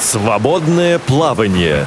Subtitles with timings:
[0.00, 1.86] Свободное плавание.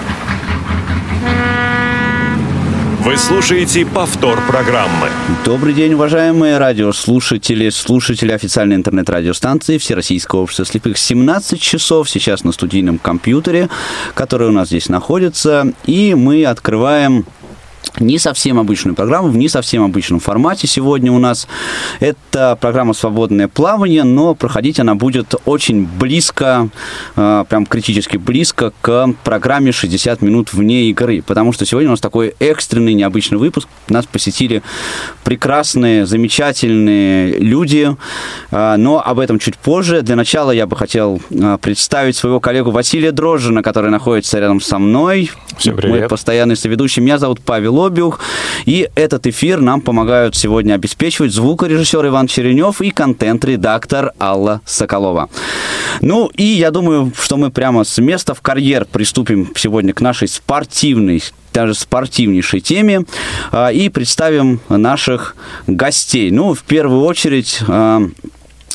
[3.00, 5.10] Вы слушаете повтор программы.
[5.44, 10.98] Добрый день, уважаемые радиослушатели, слушатели официальной интернет-радиостанции Всероссийского общества слепых.
[10.98, 13.68] 17 часов сейчас на студийном компьютере,
[14.14, 17.26] который у нас здесь находится, и мы открываем
[18.00, 21.48] не совсем обычную программу, в не совсем обычном формате сегодня у нас.
[22.00, 26.70] Это программа «Свободное плавание», но проходить она будет очень близко,
[27.16, 32.02] э, прям критически близко к программе «60 минут вне игры», потому что сегодня у нас
[32.02, 33.68] такой экстренный, необычный выпуск.
[33.90, 34.64] Нас посетили
[35.24, 37.96] прекрасные, замечательные люди,
[38.52, 40.02] э, но об этом чуть позже.
[40.02, 44.80] Для начала я бы хотел э, представить своего коллегу Василия Дрожжина, который находится рядом со
[44.80, 45.32] мной.
[45.58, 46.00] Всем привет.
[46.00, 47.02] Мой постоянный соведущий.
[47.02, 48.20] Меня зовут Павел Обиух.
[48.66, 55.30] И этот эфир нам помогают сегодня обеспечивать звукорежиссер Иван Черенев и контент-редактор Алла Соколова.
[56.02, 60.28] Ну и я думаю, что мы прямо с места в карьер приступим сегодня к нашей
[60.28, 61.22] спортивной
[61.54, 63.06] даже спортивнейшей теме
[63.52, 65.36] а, и представим наших
[65.68, 66.32] гостей.
[66.32, 68.02] Ну, в первую очередь а,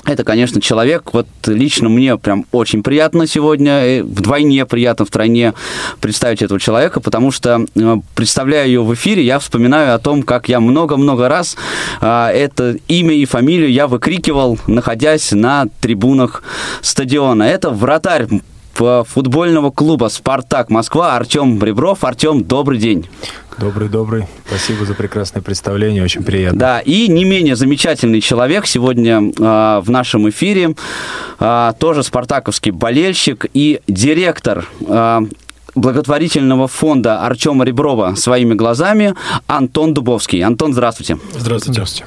[0.08, 5.52] это, конечно, человек, вот лично мне прям очень приятно сегодня, э, вдвойне приятно, втройне
[6.00, 10.48] представить этого человека, потому что, э, представляя ее в эфире, я вспоминаю о том, как
[10.48, 11.56] я много-много раз
[12.00, 16.42] а, это имя и фамилию я выкрикивал, находясь на трибунах
[16.80, 17.42] стадиона.
[17.42, 18.28] Это вратарь
[18.74, 22.04] футбольного клуба «Спартак Москва» Артем Ребров.
[22.04, 23.08] Артем, добрый день.
[23.58, 24.26] Добрый-добрый.
[24.46, 26.58] Спасибо за прекрасное представление, очень приятно.
[26.58, 30.76] Да, и не менее замечательный человек сегодня э, в нашем эфире,
[31.40, 35.20] э, тоже спартаковский болельщик и директор э,
[35.74, 39.14] благотворительного фонда Артема Реброва своими глазами
[39.46, 40.42] Антон Дубовский.
[40.42, 41.18] Антон, здравствуйте.
[41.36, 41.72] Здравствуйте.
[41.72, 42.06] Здравствуйте.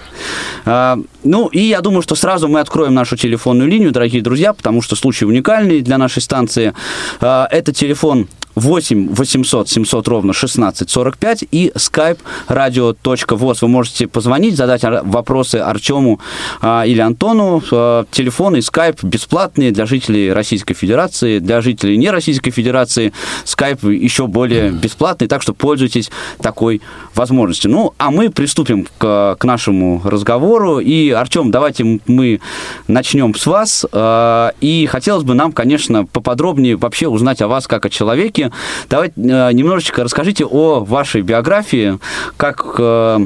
[0.66, 4.82] А, ну, и я думаю, что сразу мы откроем нашу телефонную линию, дорогие друзья, потому
[4.82, 6.74] что случай уникальный для нашей станции.
[7.20, 8.28] А, это телефон
[8.62, 13.58] 8 800 700 ровно 16 45 и skype radio.voz.
[13.62, 16.20] Вы можете позвонить, задать вопросы Артему
[16.62, 17.62] а, или Антону.
[17.72, 23.14] А, телефон и skype бесплатные для жителей Российской Федерации, для жителей не Российской Федерации
[23.46, 26.82] Skype еще более бесплатный, так что пользуйтесь такой
[27.16, 27.72] возможностью.
[27.72, 30.80] Ну, а мы приступим к, к нашему разговору.
[30.80, 32.40] И, Артем, давайте мы
[32.88, 33.86] начнем с вас.
[33.92, 38.51] А, и хотелось бы нам, конечно, поподробнее вообще узнать о вас как о человеке,
[38.90, 42.00] Давайте э, немножечко расскажите о вашей биографии,
[42.38, 43.20] как, э,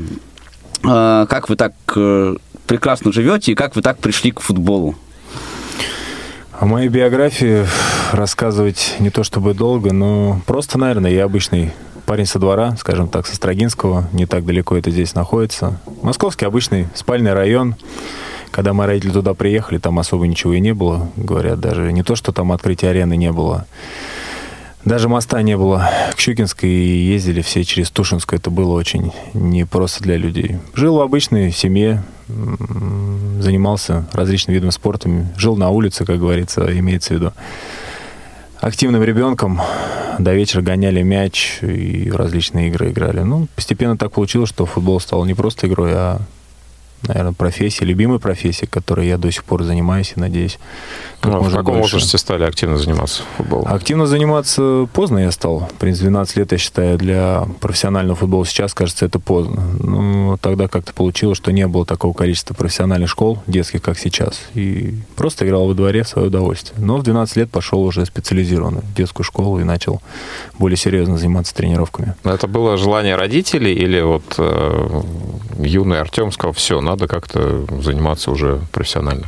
[0.84, 1.74] э, как вы так
[2.68, 4.96] прекрасно живете и как вы так пришли к футболу.
[6.59, 7.66] О моей биографии
[8.12, 11.74] рассказывать не то чтобы долго, но просто, наверное, я обычный
[12.06, 15.80] парень со двора, скажем так, со Строгинского, не так далеко это здесь находится.
[16.02, 17.75] Московский обычный спальный район.
[18.52, 22.16] Когда мои родители туда приехали, там особо ничего и не было, говорят, даже не то,
[22.16, 23.66] что там открытия арены не было.
[24.85, 25.90] Даже моста не было.
[26.16, 28.40] К Щукинской ездили все через Тушинскую.
[28.40, 30.59] Это было очень непросто для людей.
[30.75, 35.09] Жил в обычной семье, занимался различными видами спорта.
[35.38, 37.34] Жил на улице, как говорится, имеется в виду.
[38.62, 39.59] Активным ребенком
[40.19, 43.22] до вечера гоняли мяч и различные игры играли.
[43.22, 46.22] Ну, постепенно так получилось, что футбол стал не просто игрой, а
[47.07, 50.59] наверное, профессия, любимой профессия, которой я до сих пор занимаюсь и надеюсь.
[51.25, 51.96] Как ну, в каком больше.
[51.96, 53.68] возрасте стали активно заниматься футболом?
[53.68, 55.69] Активно заниматься поздно я стал.
[55.75, 59.64] В принципе, 12 лет, я считаю, для профессионального футбола сейчас, кажется, это поздно.
[59.80, 64.41] Ну, тогда как-то получилось, что не было такого количества профессиональных школ детских, как сейчас.
[64.53, 66.80] И просто играл во дворе в свое удовольствие.
[66.80, 70.02] Но в 12 лет пошел уже специализированно в детскую школу и начал
[70.59, 72.16] более серьезно заниматься тренировками.
[72.24, 75.02] Это было желание родителей или вот э,
[75.59, 79.25] юный Артем сказал, все, надо как-то заниматься уже профессионально?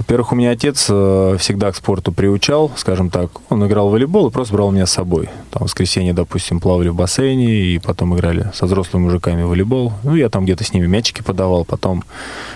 [0.00, 3.30] Во-первых, у меня отец э, всегда к спорту приучал, скажем так.
[3.50, 5.28] Он играл в волейбол и просто брал меня с собой.
[5.50, 9.92] Там в воскресенье, допустим, плавали в бассейне и потом играли со взрослыми мужиками в волейбол.
[10.02, 11.66] Ну, я там где-то с ними мячики подавал.
[11.66, 12.02] Потом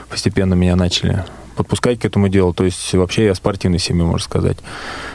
[0.08, 1.22] постепенно меня начали
[1.54, 2.54] подпускать к этому делу.
[2.54, 4.56] То есть вообще я спортивной семьи, можно сказать.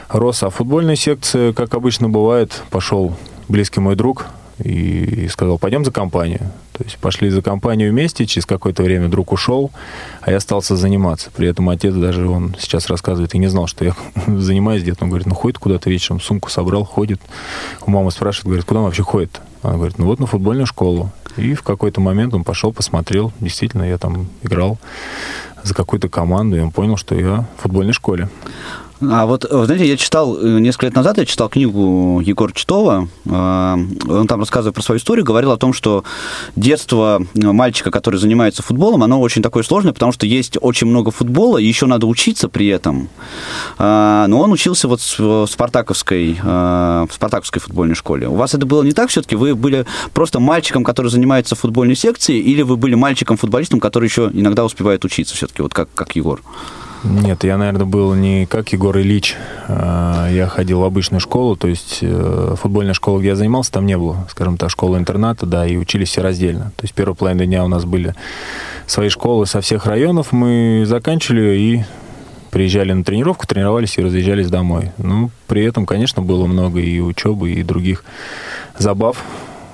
[0.08, 3.16] Рос, а футбольная секция, как обычно бывает, пошел
[3.48, 4.26] близкий мой друг,
[4.62, 6.40] и сказал, пойдем за компанию.
[6.72, 9.70] То есть пошли за компанию вместе, через какое-то время друг ушел,
[10.22, 11.30] а я остался заниматься.
[11.34, 13.94] При этом отец даже, он сейчас рассказывает, и не знал, что я
[14.26, 15.04] занимаюсь где-то.
[15.04, 17.20] Он говорит, ну ходит куда-то вечером, сумку собрал, ходит.
[17.86, 19.40] У мамы спрашивает, говорит, куда он вообще ходит?
[19.62, 21.10] Она говорит, ну вот на футбольную школу.
[21.36, 24.78] И в какой-то момент он пошел, посмотрел, действительно, я там играл
[25.62, 28.28] за какую-то команду, и он понял, что я в футбольной школе.
[29.02, 33.08] А вот, э, знаете, я читал, э, несколько лет назад я читал книгу Егора Читова,
[33.24, 36.04] э, он там, рассказывая про свою историю, говорил о том, что
[36.54, 41.56] детство мальчика, который занимается футболом, оно очень такое сложное, потому что есть очень много футбола,
[41.56, 43.08] и еще надо учиться при этом.
[43.78, 48.28] Но он учился вот в спартаковской, в спартаковской футбольной школе.
[48.28, 49.36] У вас это было не так все-таки?
[49.36, 54.64] Вы были просто мальчиком, который занимается футбольной секцией, или вы были мальчиком-футболистом, который еще иногда
[54.64, 56.40] успевает учиться все-таки, вот как, как Егор?
[57.02, 59.36] Нет, я, наверное, был не как Егор Ильич.
[59.68, 63.86] А, я ходил в обычную школу, то есть э, футбольная школа, где я занимался, там
[63.86, 66.72] не было, скажем так, школы-интерната, да, и учились все раздельно.
[66.76, 68.14] То есть первую половину дня у нас были
[68.86, 71.84] свои школы со всех районов, мы заканчивали и
[72.50, 74.92] приезжали на тренировку, тренировались и разъезжались домой.
[74.98, 78.04] Ну, при этом, конечно, было много и учебы, и других
[78.76, 79.24] забав,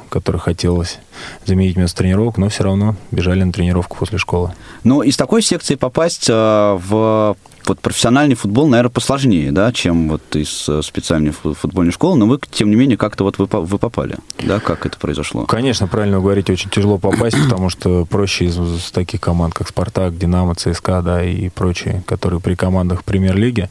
[0.08, 0.98] которые хотелось
[1.44, 4.52] заменить вместо тренировок, но все равно бежали на тренировку после школы.
[4.84, 7.36] Но из такой секции попасть э, в
[7.68, 12.38] вот профессиональный футбол, наверное, посложнее, да, чем вот из э, специальной футбольной школы, но вы,
[12.50, 15.46] тем не менее, как-то вот вы, вы попали, да, как это произошло?
[15.46, 20.16] Конечно, правильно говорить, очень тяжело попасть, потому что проще из, из таких команд, как «Спартак»,
[20.16, 23.68] «Динамо», «ЦСКА», да, и прочие, которые при командах премьер-лиги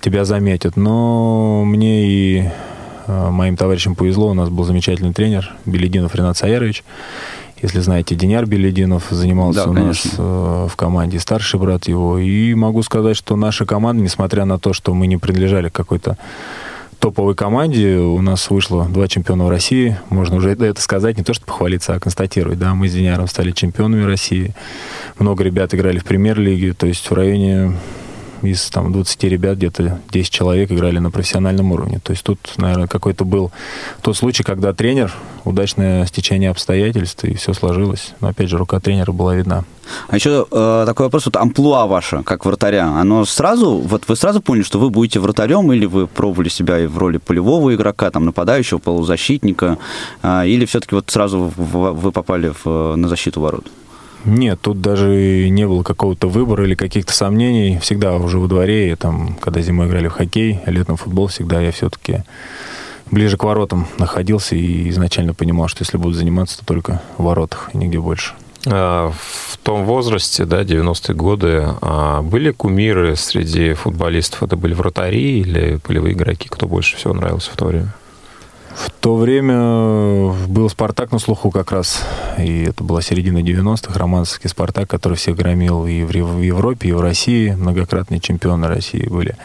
[0.00, 2.50] тебя заметят, но мне и
[3.06, 6.84] моим товарищам повезло, у нас был замечательный тренер Белединов Ренат Саярович.
[7.62, 10.10] Если знаете, Деняр Белединов занимался да, у конечно.
[10.10, 12.18] нас э, в команде, старший брат его.
[12.18, 16.18] И могу сказать, что наша команда, несмотря на то, что мы не принадлежали какой-то
[16.98, 17.98] топовой команде.
[17.98, 19.98] У нас вышло два чемпиона России.
[20.10, 22.58] Можно уже это сказать, не то что похвалиться, а констатировать.
[22.58, 24.54] Да, мы с Деняром стали чемпионами России.
[25.18, 26.72] Много ребят играли в премьер-лиге.
[26.72, 27.74] То есть в районе
[28.42, 32.00] из там, 20 ребят где-то 10 человек играли на профессиональном уровне.
[32.02, 33.52] То есть тут, наверное, какой-то был
[34.02, 35.12] тот случай, когда тренер,
[35.44, 38.14] удачное стечение обстоятельств, и все сложилось.
[38.20, 39.64] Но, опять же, рука тренера была видна.
[40.08, 44.40] А еще э, такой вопрос, вот амплуа ваше, как вратаря, оно сразу, вот вы сразу
[44.40, 48.24] поняли, что вы будете вратарем, или вы пробовали себя и в роли полевого игрока, там,
[48.24, 49.78] нападающего, полузащитника,
[50.22, 53.66] э, или все-таки вот сразу вы попали в, на защиту ворот?
[54.24, 57.78] Нет, тут даже не было какого-то выбора или каких-то сомнений.
[57.80, 61.26] Всегда уже во дворе, и там, когда зимой играли в хоккей, а летом в футбол,
[61.26, 62.24] всегда я все-таки
[63.10, 67.70] ближе к воротам находился и изначально понимал, что если буду заниматься, то только в воротах
[67.74, 68.34] и нигде больше.
[68.66, 74.42] А, в том возрасте, да, 90-е годы, а, были кумиры среди футболистов?
[74.42, 76.48] Это были вратари или полевые игроки?
[76.48, 77.94] Кто больше всего нравился в то время?
[78.74, 82.02] В то время был «Спартак» на слуху как раз,
[82.38, 87.00] и это была середина 90-х, романский «Спартак», который всех громил и в Европе, и в
[87.00, 89.36] России, многократные чемпионы России были.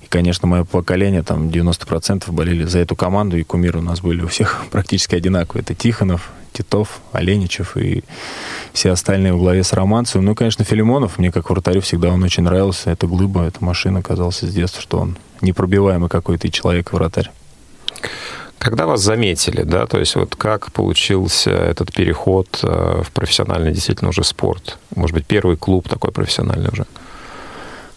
[0.00, 4.22] И, конечно, мое поколение, там 90% болели за эту команду, и кумиры у нас были
[4.22, 5.62] у всех практически одинаковые.
[5.62, 8.04] Это Тихонов, Титов, Оленичев и
[8.72, 10.24] все остальные в главе с Романцевым.
[10.24, 12.90] Ну, конечно, Филимонов, мне как вратарю всегда он очень нравился.
[12.90, 17.30] Это глыба, эта машина казалась с детства, что он непробиваемый какой-то человек-вратарь.
[18.62, 24.10] Когда вас заметили, да, то есть вот как получился этот переход э, в профессиональный действительно
[24.10, 24.78] уже спорт?
[24.94, 26.86] Может быть, первый клуб такой профессиональный уже?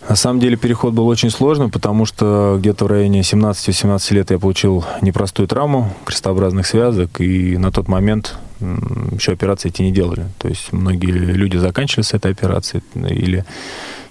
[0.10, 4.40] На самом деле переход был очень сложным, потому что где-то в районе 17-18 лет я
[4.40, 10.26] получил непростую травму крестообразных связок, и на тот момент еще операции эти не делали.
[10.40, 13.46] То есть многие люди заканчивали с этой операцией или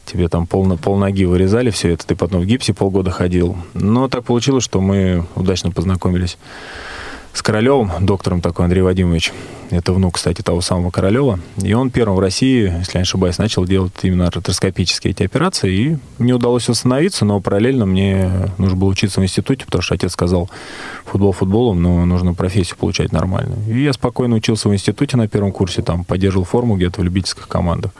[0.05, 3.57] тебе там пол, пол ноги вырезали все это, ты потом в гипсе полгода ходил.
[3.75, 6.39] Но так получилось, что мы удачно познакомились
[7.35, 9.33] с Королевым, доктором такой Андрей Вадимович.
[9.71, 11.41] Это внук, кстати, того самого Королева.
[11.61, 15.73] И он первым в России, если я не ошибаюсь, начал делать именно артроскопические эти операции.
[15.73, 20.13] И мне удалось восстановиться, но параллельно мне нужно было учиться в институте, потому что отец
[20.13, 20.49] сказал,
[21.05, 23.59] футбол футболом, но нужно профессию получать нормальную.
[23.69, 27.49] И я спокойно учился в институте на первом курсе, там поддерживал форму где-то в любительских
[27.49, 27.91] командах.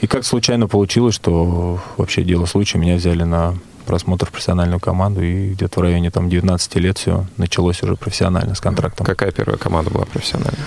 [0.00, 3.54] И как случайно получилось, что вообще дело случая меня взяли на
[3.86, 8.54] просмотр в профессиональную команду, и где-то в районе там 19 лет все началось уже профессионально
[8.54, 9.04] с контрактом.
[9.04, 10.66] Какая первая команда была профессиональная?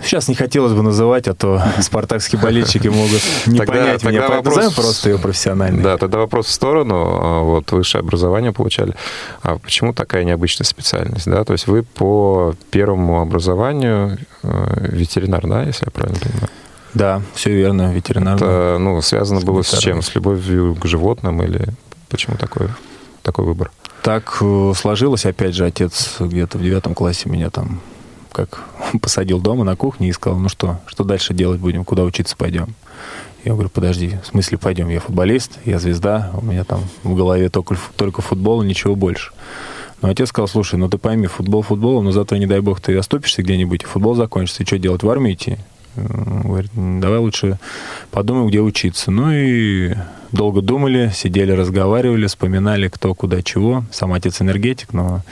[0.00, 4.28] Сейчас не хотелось бы называть, а то спартакские болельщики могут не тогда, понять тогда меня,
[4.28, 4.56] вопрос...
[4.56, 5.82] назовем просто ее профессиональной.
[5.82, 7.18] Да, тогда вопрос в сторону.
[7.20, 8.94] А, вот высшее образование получали.
[9.42, 11.26] А почему такая необычная специальность?
[11.26, 11.42] Да?
[11.44, 16.48] То есть вы по первому образованию э, ветеринар, да, если я правильно понимаю?
[16.94, 18.36] Да, все верно, ветеринарный.
[18.36, 20.02] Это ну, связано было с чем?
[20.02, 21.68] С любовью к животным или
[22.08, 22.68] почему такой,
[23.22, 23.70] такой выбор?
[24.02, 27.80] Так э, сложилось, опять же, отец где-то в девятом классе меня там
[28.32, 28.64] как
[29.02, 32.74] посадил дома на кухне и сказал, ну что, что дальше делать будем, куда учиться пойдем?
[33.44, 34.88] Я говорю, подожди, в смысле пойдем?
[34.88, 39.32] Я футболист, я звезда, у меня там в голове только, только футбол и ничего больше.
[40.00, 42.96] Но отец сказал, слушай, ну ты пойми, футбол футболом, но завтра, не дай бог, ты
[42.96, 45.58] оступишься где-нибудь, и футбол закончится, и что делать, в армию идти?
[46.08, 47.58] Говорит, давай лучше
[48.10, 49.10] подумаем, где учиться.
[49.10, 49.94] Ну и
[50.32, 53.84] долго думали, сидели, разговаривали, вспоминали, кто куда чего.
[53.90, 55.22] Сам отец энергетик, но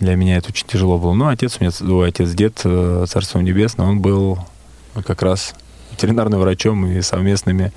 [0.00, 1.14] для меня это очень тяжело было.
[1.14, 4.38] Ну, отец у меня, ой, отец-дед, э, Царством Небесным, он был
[5.04, 5.54] как раз
[5.92, 7.72] ветеринарным врачом и совместными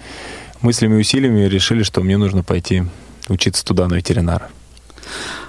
[0.62, 2.84] мыслями и усилиями решили, что мне нужно пойти
[3.30, 4.50] учиться туда на ветеринара.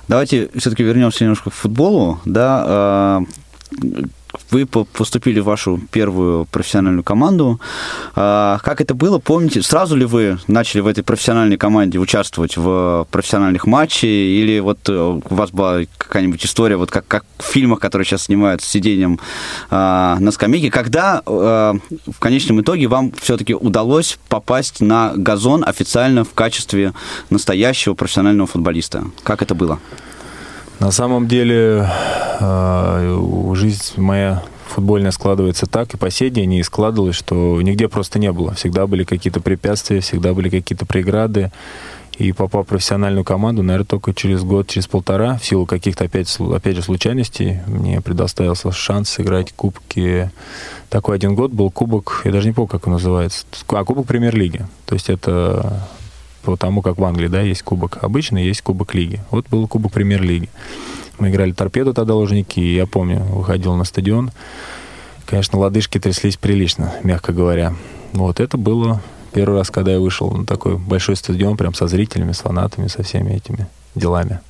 [0.08, 2.20] Давайте все-таки вернемся немножко к футболу.
[2.24, 3.22] Да, а,
[4.50, 7.60] вы поступили в вашу первую профессиональную команду.
[8.14, 9.18] А, как это было?
[9.18, 14.04] Помните, сразу ли вы начали в этой профессиональной команде участвовать в профессиональных матчах?
[14.04, 18.24] Или вот э, у вас была какая-нибудь история, вот как, как в фильмах, которые сейчас
[18.24, 19.18] снимают с сидением
[19.70, 20.70] а, на скамейке?
[20.70, 21.74] Когда а,
[22.06, 26.92] в конечном итоге вам все-таки удалось попасть на газон официально в качестве
[27.30, 29.04] настоящего профессионального футболиста?
[29.22, 29.78] Как это было?
[30.80, 31.86] На самом деле
[32.40, 38.18] э, жизнь моя футбольная складывается так, и по сей день и складывалась, что нигде просто
[38.18, 38.54] не было.
[38.54, 41.52] Всегда были какие-то препятствия, всегда были какие-то преграды.
[42.16, 46.34] И попав в профессиональную команду, наверное, только через год, через полтора, в силу каких-то, опять,
[46.38, 50.30] опять же, случайностей, мне предоставился шанс сыграть кубки.
[50.88, 53.44] Такой один год был кубок, я даже не помню, как он называется.
[53.68, 54.66] А, кубок премьер-лиги.
[54.86, 55.88] То есть это
[56.42, 59.20] по тому, как в Англии, да, есть кубок обычный, есть кубок лиги.
[59.30, 60.48] Вот был кубок премьер-лиги.
[61.18, 64.30] Мы играли торпеду тогда Лужники, и я помню, выходил на стадион.
[65.26, 67.74] Конечно, лодыжки тряслись прилично, мягко говоря.
[68.12, 72.32] Вот это было первый раз, когда я вышел на такой большой стадион, прям со зрителями,
[72.32, 74.40] с фанатами, со всеми этими делами.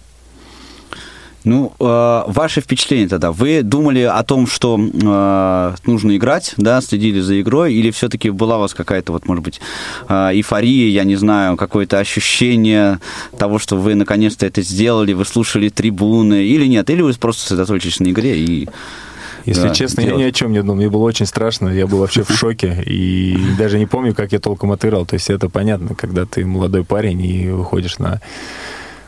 [1.45, 3.33] Ну, э, ваши впечатления тогда.
[3.33, 8.59] Вы думали о том, что э, нужно играть, да, следили за игрой, или все-таки была
[8.59, 9.61] у вас какая-то, вот, может быть,
[10.09, 13.01] э, эйфория, я не знаю, какое-то ощущение
[13.39, 16.91] того, что вы наконец-то это сделали, вы слушали трибуны, или нет?
[16.91, 18.69] Или вы просто сосредоточились на игре и...
[19.47, 20.19] Если да, честно, делать.
[20.19, 20.77] я ни о чем не думал.
[20.77, 22.83] Мне было очень страшно, я был вообще в шоке.
[22.85, 25.07] И даже не помню, как я толком отыграл.
[25.07, 28.21] То есть это понятно, когда ты молодой парень и выходишь на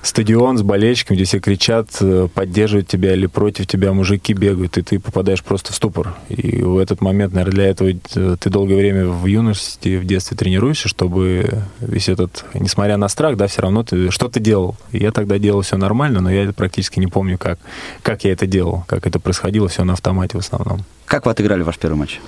[0.02, 4.82] стадион с болельщиками, где все кричат, э, поддерживают тебя или против тебя мужики бегают, и
[4.82, 6.14] ты попадаешь просто в ступор.
[6.28, 10.36] И в этот момент, наверное, для этого э, ты долгое время в юности, в детстве
[10.36, 14.76] тренируешься, чтобы весь этот, несмотря на страх, да, все равно ты что-то делал.
[14.90, 17.58] Я тогда делал все нормально, но я практически не помню, как,
[18.02, 20.84] как я это делал, как это происходило, все на автомате в основном.
[21.06, 22.20] Как вы отыграли ваш первый матч?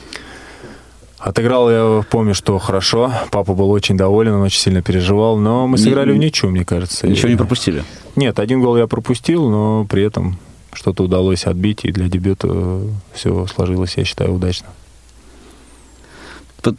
[1.24, 3.10] Отыграл я, помню, что хорошо.
[3.30, 5.38] Папа был очень доволен, он очень сильно переживал.
[5.38, 7.06] Но мы сыграли не, в ничью, мне кажется.
[7.08, 7.82] Ничего не пропустили?
[8.14, 10.36] Нет, один гол я пропустил, но при этом
[10.74, 12.82] что-то удалось отбить, и для дебюта
[13.14, 14.66] все сложилось, я считаю, удачно.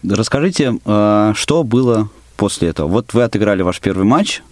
[0.08, 2.88] Расскажите, а, что было после этого?
[2.88, 4.44] Вот вы отыграли ваш первый матч.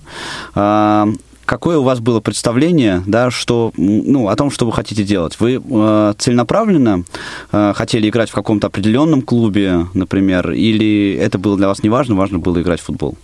[1.53, 5.39] Какое у вас было представление, да, что, ну, о том, что вы хотите делать?
[5.39, 7.03] Вы э, целенаправленно
[7.51, 12.15] э, хотели играть в каком-то определенном клубе, например, или это было для вас не важно,
[12.15, 13.15] важно было играть в футбол?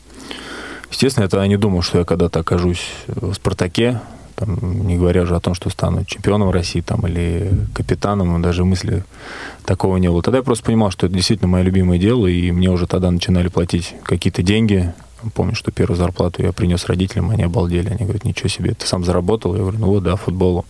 [0.91, 3.99] Естественно, я не думал, что я когда-то окажусь в «Спартаке»,
[4.35, 9.03] там, не говоря уже о том, что стану чемпионом России там, или капитаном, даже мысли
[9.65, 10.21] такого не было.
[10.21, 13.47] Тогда я просто понимал, что это действительно мое любимое дело, и мне уже тогда начинали
[13.47, 14.93] платить какие-то деньги,
[15.33, 17.89] Помню, что первую зарплату я принес родителям, они обалдели.
[17.89, 19.53] Они говорят, ничего себе, ты сам заработал?
[19.53, 20.65] Я говорю, ну вот, да, футболом.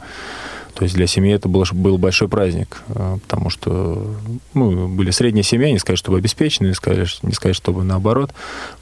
[0.79, 4.15] То есть для семьи это был, был большой праздник, э, потому что
[4.53, 8.31] ну, были средние семьи, не сказать, чтобы обеспеченные, не сказать, не сказать, чтобы наоборот.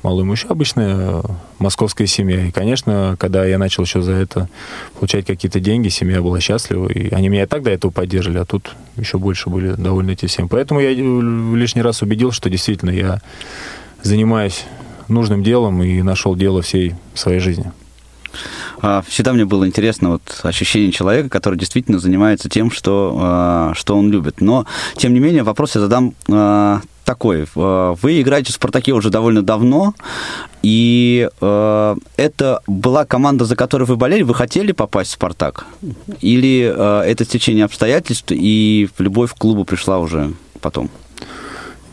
[0.04, 1.22] Малый муж обычная э,
[1.58, 2.46] московская семья.
[2.46, 4.48] И, конечно, когда я начал еще за это
[4.94, 8.46] получать какие-то деньги, семья была счастлива, и они меня и так до этого поддерживали, а
[8.46, 10.50] тут еще больше были довольны этим всем.
[10.50, 13.22] Поэтому я лишний раз убедил, что действительно я
[14.04, 14.66] занимаюсь
[15.10, 17.72] нужным делом и нашел дело всей своей жизни.
[18.82, 23.98] А, всегда мне было интересно вот ощущение человека, который действительно занимается тем, что, а, что
[23.98, 24.42] он любит.
[24.42, 27.48] Но, тем не менее, вопрос я задам а, такой.
[27.56, 29.94] Вы играете в «Спартаке» уже довольно давно,
[30.62, 35.68] и это была команда, за которую вы болели, вы хотели попасть в «Спартак»?
[36.20, 40.90] Или это течение обстоятельств, и любовь к клубу пришла уже потом?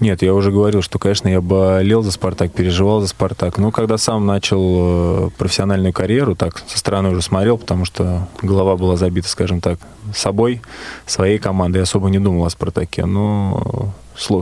[0.05, 3.57] Нет, я уже говорил, что, конечно, я болел за «Спартак», переживал за «Спартак».
[3.57, 8.77] Но когда сам начал э, профессиональную карьеру, так, со стороны уже смотрел, потому что голова
[8.77, 9.79] была забита, скажем так,
[10.15, 10.61] собой,
[11.07, 11.79] своей командой.
[11.79, 13.07] Я особо не думал о «Спартаке».
[13.07, 13.95] Но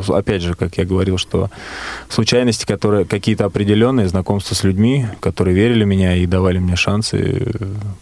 [0.08, 1.50] опять же, как я говорил, что
[2.08, 7.52] случайности, которые какие-то определенные, знакомства с людьми, которые верили в меня и давали мне шансы,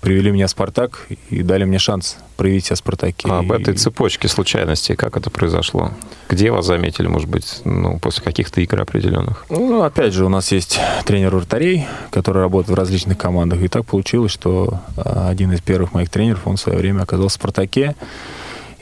[0.01, 3.29] привели меня в «Спартак» и дали мне шанс проявить себя в «Спартаке».
[3.31, 5.93] А об этой цепочке случайностей, как это произошло?
[6.29, 9.45] Где вас заметили, может быть, ну, после каких-то игр определенных?
[9.51, 13.61] Ну, опять же, у нас есть тренер вратарей, который работает в различных командах.
[13.63, 17.39] И так получилось, что а, один из первых моих тренеров, он в свое время оказался
[17.39, 17.95] в «Спартаке».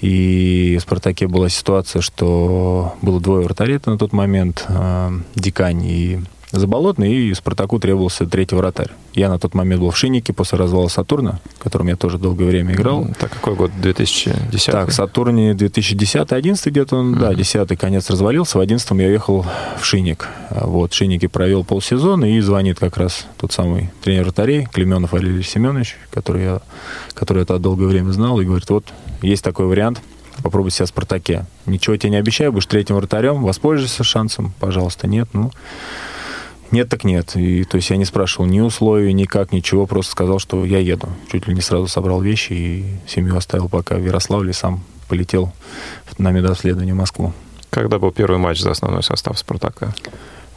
[0.00, 6.20] И в «Спартаке» была ситуация, что было двое вратарей на тот момент, э, Дикань и
[6.50, 8.88] Заболотный, и Спартаку требовался третий вратарь.
[9.12, 12.46] Я на тот момент был в Шиннике после развала Сатурна, в котором я тоже долгое
[12.46, 13.06] время играл.
[13.18, 13.70] Так, какой год?
[13.82, 14.72] 2010?
[14.72, 17.18] Так, в Сатурне 2010-11 где-то он, mm-hmm.
[17.18, 19.44] да, 10 конец развалился, в 11 я ехал
[19.78, 20.28] в Шинник.
[20.50, 25.42] Вот, в Шиннике провел полсезона, и звонит как раз тот самый тренер вратарей, Клеменов Валерий
[25.42, 26.60] Семенович, который я,
[27.12, 28.84] который это долгое время знал, и говорит, вот,
[29.22, 30.00] есть такой вариант,
[30.42, 31.46] попробуй себя в «Спартаке».
[31.66, 35.50] Ничего тебе не обещаю, будешь третьим вратарем, воспользуйся шансом, пожалуйста, нет, ну...
[36.70, 37.34] Нет, так нет.
[37.34, 41.08] И, то есть я не спрашивал ни условий, никак, ничего, просто сказал, что я еду.
[41.32, 45.50] Чуть ли не сразу собрал вещи и семью оставил пока в Ярославле, сам полетел
[46.18, 47.32] на медосследование в Москву.
[47.70, 49.94] Когда был первый матч за основной состав «Спартака»?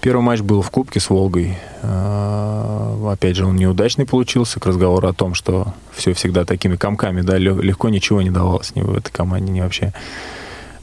[0.01, 1.58] Первый матч был в Кубке с «Волгой».
[1.84, 7.22] А, опять же, он неудачный получился, к разговору о том, что все всегда такими комками,
[7.22, 9.93] да, легко ничего не давалось ни в этой команде, ни вообще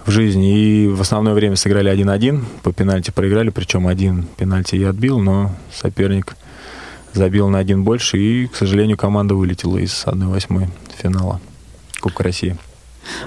[0.07, 0.57] в жизни.
[0.57, 5.51] И в основное время сыграли 1-1, по пенальти проиграли, причем один пенальти я отбил, но
[5.75, 6.37] соперник
[7.13, 11.41] забил на один больше, и, к сожалению, команда вылетела из 1-8 финала
[12.01, 12.57] Кубка России.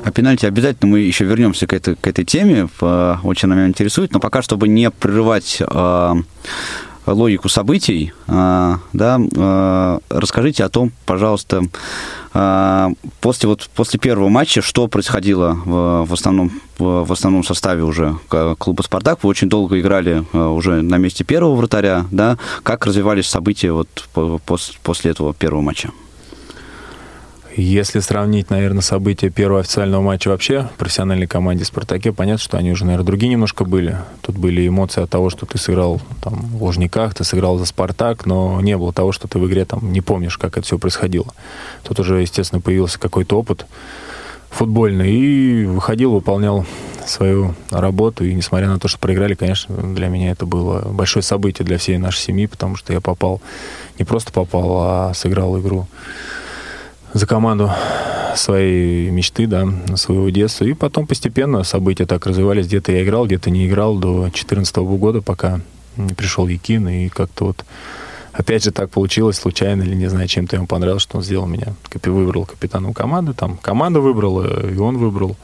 [0.03, 4.13] А пенальти обязательно мы еще вернемся к этой, к этой теме, очень она меня интересует,
[4.13, 6.17] но пока, чтобы не прерывать а,
[7.05, 11.63] логику событий, а, да, расскажите о том, пожалуйста,
[13.19, 18.15] после, вот, после первого матча, что происходило в, в, основном, в, основном составе уже
[18.57, 19.23] клуба «Спартак».
[19.23, 24.07] Вы очень долго играли уже на месте первого вратаря, да, как развивались события вот
[24.83, 25.91] после этого первого матча?
[27.57, 32.85] Если сравнить, наверное, события первого официального матча вообще профессиональной команде «Спартаке», понятно, что они уже,
[32.85, 33.97] наверное, другие немножко были.
[34.21, 38.25] Тут были эмоции от того, что ты сыграл там, в Лужниках, ты сыграл за «Спартак»,
[38.25, 41.33] но не было того, что ты в игре там не помнишь, как это все происходило.
[41.83, 43.65] Тут уже, естественно, появился какой-то опыт
[44.49, 46.65] футбольный и выходил, выполнял
[47.05, 48.23] свою работу.
[48.23, 51.97] И несмотря на то, что проиграли, конечно, для меня это было большое событие для всей
[51.97, 53.41] нашей семьи, потому что я попал,
[53.99, 55.87] не просто попал, а сыграл игру
[57.13, 57.71] за команду
[58.35, 60.65] своей мечты, да, своего детства.
[60.65, 62.67] И потом постепенно события так развивались.
[62.67, 65.61] Где-то я играл, где-то не играл до 2014 года, пока
[65.97, 66.87] не пришел Якин.
[66.87, 67.65] И как-то вот
[68.31, 71.73] опять же так получилось, случайно или не знаю, чем-то ему понравилось, что он сделал меня,
[72.05, 73.33] выбрал капитаном команды.
[73.33, 75.35] Там команда выбрала, и он выбрал.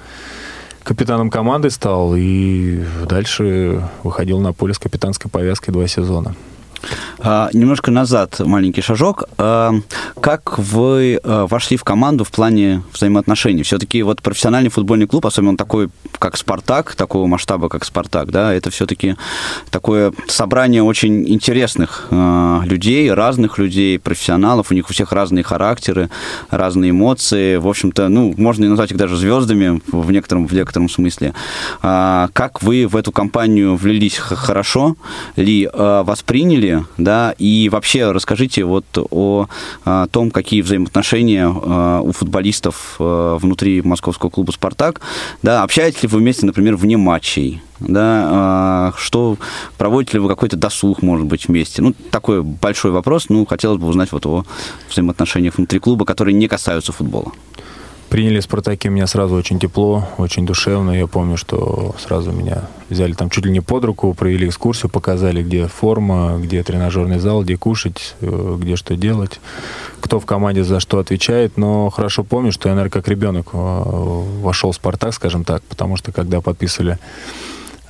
[0.84, 6.34] Капитаном команды стал, и дальше выходил на поле с капитанской повязкой два сезона.
[7.20, 9.24] А, немножко назад маленький шажок.
[9.38, 9.74] А,
[10.22, 13.64] как вы а, вошли в команду в плане взаимоотношений?
[13.64, 18.70] Все-таки вот профессиональный футбольный клуб, особенно такой, как «Спартак», такого масштаба, как «Спартак», да, это
[18.70, 19.16] все-таки
[19.72, 26.10] такое собрание очень интересных людей, разных людей, профессионалов, у них у всех разные характеры,
[26.50, 30.90] разные эмоции, в общем-то, ну, можно и назвать их даже звездами в некотором, в некотором
[30.90, 31.34] смысле.
[31.82, 34.96] Как вы в эту компанию влились хорошо
[35.36, 39.48] ли, восприняли были, да, и вообще расскажите вот о,
[39.86, 45.02] о том, какие взаимоотношения э, у футболистов э, внутри московского клуба «Спартак»,
[45.42, 49.38] да, общаетесь ли вы вместе, например, вне матчей, да, что
[49.78, 51.82] проводите ли вы какой-то досуг, может быть, вместе?
[51.82, 54.46] Ну, такой большой вопрос, ну, хотелось бы узнать вот о
[54.90, 57.32] взаимоотношениях внутри клуба, которые не касаются футбола.
[58.10, 60.92] Приняли «Спартаки» меня сразу очень тепло, очень душевно.
[60.92, 65.44] Я помню, что сразу меня взяли там чуть ли не под руку, провели экскурсию, показали,
[65.44, 69.42] где форма, где тренажерный зал, где кушать, э, где что делать,
[70.00, 71.58] кто в команде за что отвечает.
[71.58, 75.98] Но хорошо помню, что я, наверное, как ребенок э, вошел в «Спартак», скажем так, потому
[75.98, 77.00] что когда подписывали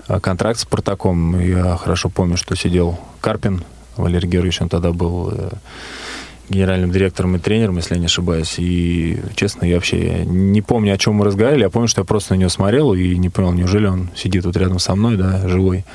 [0.07, 3.63] э, контракт с «Спартаком», я хорошо помню, что сидел Карпин,
[3.97, 5.31] Валерий Георгиевич, он тогда был
[6.49, 8.55] генеральным директором и тренером, если я не ошибаюсь.
[8.57, 11.63] И, честно, я вообще не помню, о чем мы разговаривали.
[11.63, 14.55] Я помню, что я просто на него смотрел и не понял, неужели он сидит вот
[14.57, 15.85] рядом со мной, да, живой,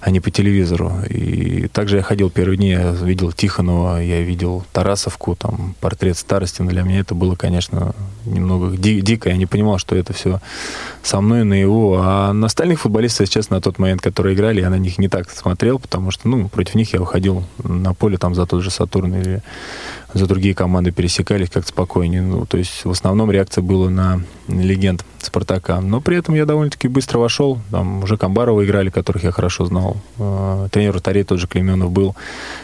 [0.00, 0.92] а не по телевизору.
[1.08, 6.62] И также я ходил первые дни, я видел Тихонова, я видел Тарасовку, там, портрет старости.
[6.62, 7.94] Но для меня это было, конечно,
[8.26, 9.30] немного ди- дико.
[9.30, 10.40] Я не понимал, что это все
[11.02, 12.00] со мной на его.
[12.02, 15.30] А на остальных футболистов, честно, на тот момент, которые играли, я на них не так
[15.30, 19.14] смотрел, потому что, ну, против них я выходил на поле там за тот же Сатурн
[19.14, 19.42] или
[20.14, 22.22] за другие команды пересекались как-то спокойнее.
[22.22, 25.80] Ну, то есть в основном реакция была на легенд Спартака.
[25.80, 27.58] Но при этом я довольно-таки быстро вошел.
[27.70, 29.96] Там уже Камбарова играли, которых я хорошо знал.
[30.18, 32.14] Э, тренер вратарей тот же Клеменов был,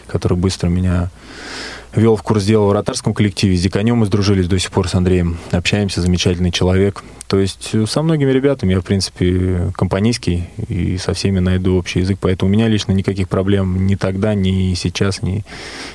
[0.07, 1.11] который быстро меня
[1.95, 3.57] вел в курс дела в вратарском коллективе.
[3.57, 5.39] С Диканем мы сдружились до сих пор с Андреем.
[5.51, 7.03] Общаемся, замечательный человек.
[7.27, 12.01] То есть э, со многими ребятами я, в принципе, компанийский и со всеми найду общий
[12.01, 12.19] язык.
[12.21, 15.45] Поэтому у меня лично никаких проблем ни тогда, ни сейчас, ни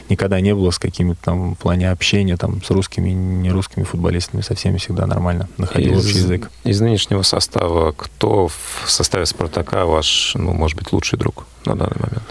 [0.08, 4.42] никогда не было с какими-то там в плане общения там, с русскими, не русскими футболистами.
[4.42, 6.50] Со всеми всегда нормально находил из, общий язык.
[6.64, 11.98] Из нынешнего состава кто в составе «Спартака» ваш, ну, может быть, лучший друг на данный
[12.00, 12.24] момент?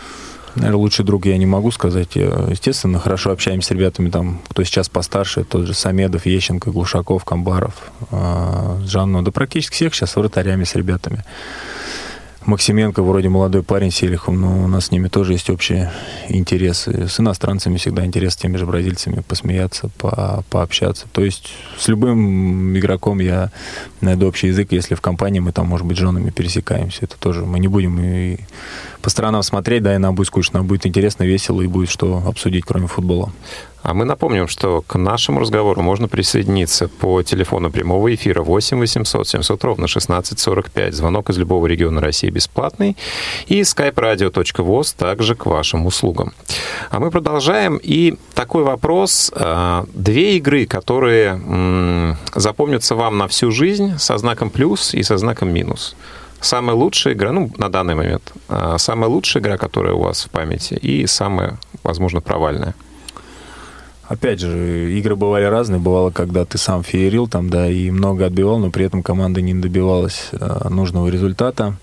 [0.55, 2.15] Наверное, лучший друг я не могу сказать.
[2.15, 7.25] Я, естественно, хорошо общаемся с ребятами, там, кто сейчас постарше, тот же Самедов, Ещенко, Глушаков,
[7.25, 7.75] Камбаров,
[8.11, 9.23] э, Жанну.
[9.23, 11.25] Да практически всех сейчас вратарями с ребятами.
[12.47, 15.91] Максименко вроде молодой парень Селихов, но у нас с ними тоже есть общие
[16.29, 17.09] интересы.
[17.09, 21.07] С иностранцами всегда интерес с теми же бразильцами посмеяться, по, пообщаться.
[21.13, 23.51] То есть с любым игроком я
[24.03, 27.01] найду общий язык, если в компании мы там, может быть, женами пересекаемся.
[27.03, 28.41] Это тоже мы не будем и
[29.05, 32.65] по сторонам смотреть, да, и нам будет скучно, будет интересно, весело и будет что обсудить,
[32.65, 33.31] кроме футбола.
[33.83, 39.29] А мы напомним, что к нашему разговору можно присоединиться по телефону прямого эфира 8 800
[39.29, 40.95] 700 ровно 1645.
[40.95, 42.97] Звонок из любого региона России бесплатный.
[43.47, 46.33] И skype-radio.voz также к вашим услугам.
[46.89, 47.79] А мы продолжаем.
[47.83, 49.31] И такой вопрос.
[49.35, 55.53] А, две игры, которые запомнятся вам на всю жизнь со знаком плюс и со знаком
[55.53, 55.95] минус
[56.45, 60.31] самая лучшая игра, ну, на данный момент, а, самая лучшая игра, которая у вас в
[60.31, 62.75] памяти, и самая, возможно, провальная?
[64.07, 65.81] Опять же, игры бывали разные.
[65.81, 69.55] Бывало, когда ты сам феерил там, да, и много отбивал, но при этом команда не
[69.55, 71.77] добивалась э, нужного результата.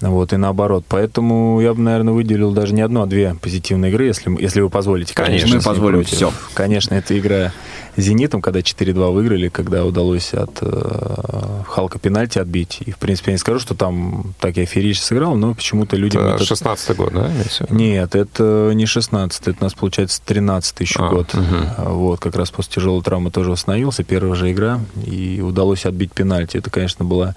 [0.00, 0.84] Вот, и наоборот.
[0.88, 4.70] Поэтому я бы, наверное, выделил даже не одну, а две позитивные игры, если, если вы
[4.70, 5.14] позволите.
[5.14, 6.32] Конечно, мы позволим все.
[6.54, 7.52] Конечно, это игра
[7.96, 12.78] «Зенитом», когда 4-2 выиграли, когда удалось от э, Халка пенальти отбить.
[12.86, 16.22] И, в принципе, я не скажу, что там так я феерично сыграл, но почему-то людям...
[16.22, 17.30] Это 16 год, да?
[17.70, 21.34] Нет, это не 16 это у нас, получается, 13 еще а, год.
[21.34, 21.90] Угу.
[21.90, 26.56] Вот, как раз после тяжелой травмы тоже восстановился, первая же игра, и удалось отбить пенальти.
[26.56, 27.34] Это, конечно, была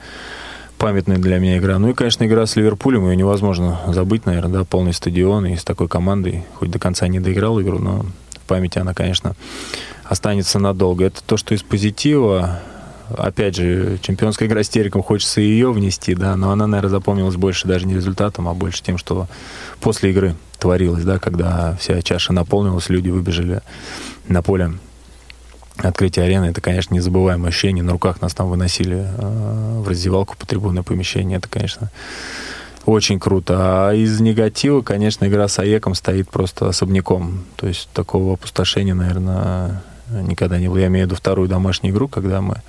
[0.81, 1.77] памятная для меня игра.
[1.77, 5.63] Ну и, конечно, игра с Ливерпулем, ее невозможно забыть, наверное, да, полный стадион и с
[5.63, 6.43] такой командой.
[6.55, 9.35] Хоть до конца не доиграл игру, но в памяти она, конечно,
[10.05, 11.05] останется надолго.
[11.05, 12.61] Это то, что из позитива.
[13.15, 17.67] Опять же, чемпионская игра с Териком, хочется ее внести, да, но она, наверное, запомнилась больше
[17.67, 19.27] даже не результатом, а больше тем, что
[19.81, 23.61] после игры творилось, да, когда вся чаша наполнилась, люди выбежали
[24.27, 24.71] на поле
[25.89, 27.83] открытие арены, это, конечно, незабываемое ощущение.
[27.83, 31.37] На руках нас там выносили э, в раздевалку по трибунное помещение.
[31.37, 31.91] Это, конечно,
[32.85, 33.89] очень круто.
[33.89, 37.45] А из негатива, конечно, игра с АЕКом стоит просто особняком.
[37.55, 40.77] То есть такого опустошения, наверное, никогда не было.
[40.77, 42.61] Я имею в виду вторую домашнюю игру, когда мы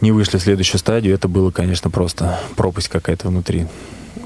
[0.00, 1.14] не вышли в следующую стадию.
[1.14, 3.66] Это было, конечно, просто пропасть какая-то внутри.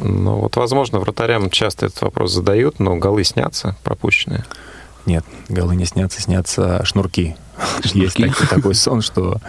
[0.00, 4.44] Ну вот, возможно, вратарям часто этот вопрос задают, но голы снятся пропущенные.
[5.06, 7.36] Нет, голы не снятся, снятся шнурки.
[7.80, 7.98] шнурки.
[7.98, 9.40] Есть такой, такой сон, что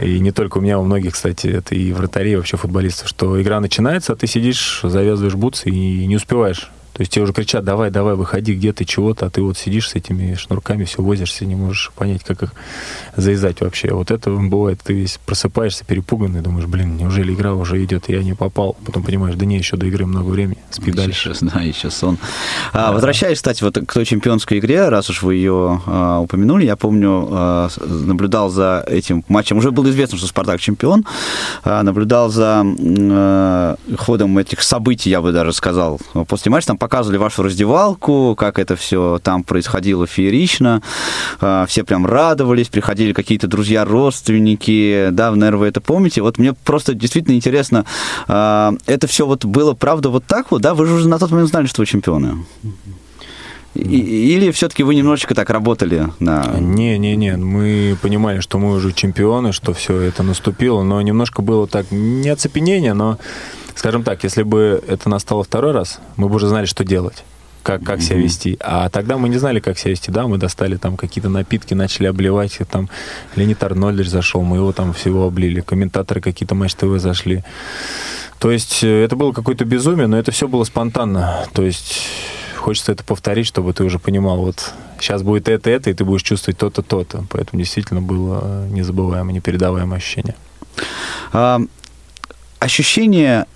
[0.00, 3.60] и не только у меня, у многих, кстати, это и вратарей, вообще футболистов, что игра
[3.60, 7.90] начинается, а ты сидишь, завязываешь бутсы и не успеваешь то есть тебе уже кричат, давай,
[7.90, 11.54] давай, выходи, где ты, чего-то, а ты вот сидишь с этими шнурками, все возишься, не
[11.54, 12.52] можешь понять, как их
[13.16, 13.92] завязать вообще.
[13.92, 18.34] Вот это бывает, ты весь просыпаешься перепуганный, думаешь, блин, неужели игра уже идет, я не
[18.34, 18.76] попал.
[18.84, 21.34] Потом понимаешь, да не, еще до игры много времени, спи дальше.
[21.34, 22.18] Сейчас, да, еще сон.
[22.72, 26.76] А, возвращаясь, кстати, вот к той чемпионской игре, раз уж вы ее а, упомянули, я
[26.76, 31.04] помню, а, наблюдал за этим матчем, уже было известно, что Спартак чемпион,
[31.62, 37.18] а, наблюдал за а, ходом этих событий, я бы даже сказал, после матча, там показывали
[37.18, 40.82] вашу раздевалку, как это все там происходило феерично.
[41.40, 46.22] А, все прям радовались, приходили какие-то друзья, родственники, да, наверное, вы это помните.
[46.22, 47.84] Вот мне просто действительно интересно,
[48.26, 50.74] а, это все вот было правда вот так вот, да?
[50.74, 52.46] Вы же уже на тот момент знали, что вы чемпионы.
[53.74, 56.56] или все-таки вы немножечко так работали на...
[56.58, 61.42] Не, не, не, мы понимали, что мы уже чемпионы, что все это наступило, но немножко
[61.42, 63.18] было так не оцепенение, но
[63.80, 67.24] Скажем так, если бы это настало второй раз, мы бы уже знали, что делать
[67.62, 68.58] как, как себя вести.
[68.60, 70.10] А тогда мы не знали, как себя вести.
[70.10, 72.58] Да, мы достали там какие-то напитки, начали обливать.
[72.70, 72.90] Там
[73.36, 75.62] Леонид Арнольдович зашел, мы его там всего облили.
[75.62, 77.42] Комментаторы какие-то Матч ТВ зашли.
[78.38, 81.46] То есть э, это было какое-то безумие, но это все было спонтанно.
[81.54, 82.02] То есть
[82.58, 86.22] хочется это повторить, чтобы ты уже понимал, вот сейчас будет это, это, и ты будешь
[86.22, 87.24] чувствовать то-то, то-то.
[87.30, 90.34] Поэтому действительно было незабываемое, непередаваемое ощущение.
[91.32, 91.62] А,
[92.58, 93.46] ощущение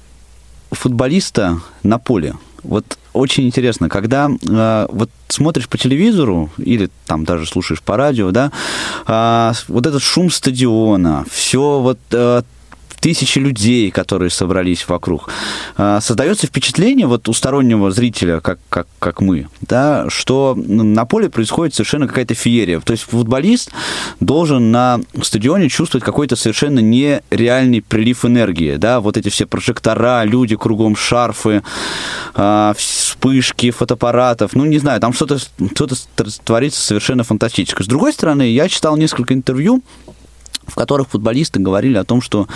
[0.75, 2.35] футболиста на поле.
[2.63, 8.31] Вот очень интересно, когда э, вот смотришь по телевизору или там даже слушаешь по радио,
[8.31, 8.51] да,
[9.07, 12.43] э, вот этот шум стадиона, все вот э,
[13.05, 15.29] тысячи людей, которые собрались вокруг.
[15.77, 21.29] А, создается впечатление вот у стороннего зрителя, как, как, как мы, да, что на поле
[21.29, 22.81] происходит совершенно какая-то феерия.
[22.81, 23.71] То есть футболист
[24.21, 28.77] должен на стадионе чувствовать какой-то совершенно нереальный прилив энергии.
[28.77, 29.01] Да?
[29.01, 31.63] Вот эти все прожектора, люди кругом, шарфы,
[32.35, 34.55] а, вспышки фотоаппаратов.
[34.55, 35.89] Ну, не знаю, там что-то что
[36.43, 37.85] творится совершенно фантастическое.
[37.85, 39.83] С другой стороны, я читал несколько интервью
[40.67, 42.49] в которых футболисты говорили о том, что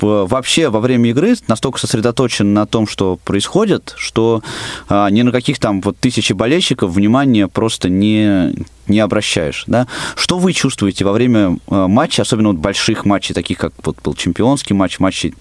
[0.00, 4.42] вообще во время игры настолько сосредоточен на том, что происходит, что
[4.88, 8.54] а, ни на каких там вот тысячи болельщиков внимания просто не,
[8.86, 9.64] не обращаешь.
[9.66, 9.86] Да?
[10.16, 14.14] Что вы чувствуете во время а, матча, особенно вот больших матчей, таких как вот был
[14.14, 15.34] чемпионский матч, матчи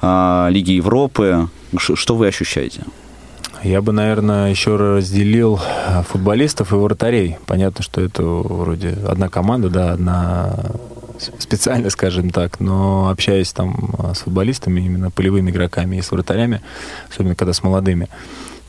[0.00, 1.48] а, Лиги Европы?
[1.76, 2.84] Что вы ощущаете?
[3.64, 7.38] Я бы, наверное, еще разделил а, футболистов и вратарей.
[7.46, 10.54] Понятно, что это вроде одна команда, да, одна
[11.38, 16.60] специально, скажем так, но общаясь там а, с футболистами, именно полевыми игроками и с вратарями,
[17.10, 18.08] особенно когда с молодыми,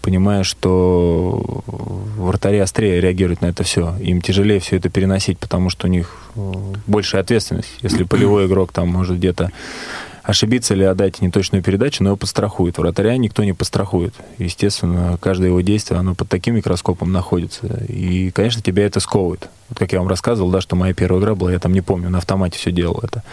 [0.01, 3.95] понимаю, что вратари острее реагируют на это все.
[3.99, 6.53] Им тяжелее все это переносить, потому что у них э,
[6.85, 7.71] большая ответственность.
[7.81, 9.51] Если полевой игрок там может где-то
[10.25, 12.77] ошибиться или отдать неточную передачу, но его подстрахует.
[12.77, 14.13] Вратаря никто не подстрахует.
[14.37, 17.67] Естественно, каждое его действие, оно под таким микроскопом находится.
[17.87, 19.49] И, конечно, тебя это сковывает.
[19.69, 22.09] Вот как я вам рассказывал, да, что моя первая игра была, я там не помню,
[22.09, 23.23] на автомате все делал это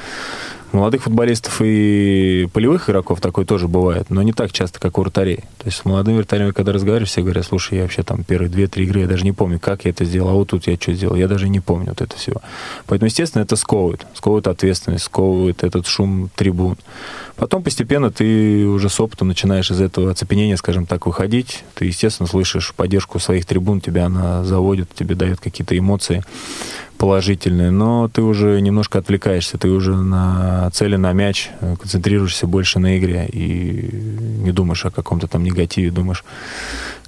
[0.72, 5.44] молодых футболистов и полевых игроков такое тоже бывает, но не так часто, как у вратарей.
[5.58, 8.85] То есть с молодыми вратарями, когда разговариваешь, все говорят, слушай, я вообще там первые две-три
[8.85, 11.16] игры, я даже не помню, как я это сделал, а вот тут я что сделал,
[11.16, 12.35] я даже не помню вот это все.
[12.87, 16.76] Поэтому, естественно, это сковывает, сковывает ответственность, сковывает этот шум трибун.
[17.37, 21.64] Потом постепенно ты уже с опытом начинаешь из этого оцепенения, скажем так, выходить.
[21.74, 26.22] Ты, естественно, слышишь поддержку своих трибун, тебя она заводит, тебе дает какие-то эмоции
[27.03, 32.79] положительные, но ты уже немножко отвлекаешься, ты уже на цели, на мяч, э, концентрируешься больше
[32.79, 33.91] на игре и
[34.45, 36.25] не думаешь о каком-то там негативе, думаешь,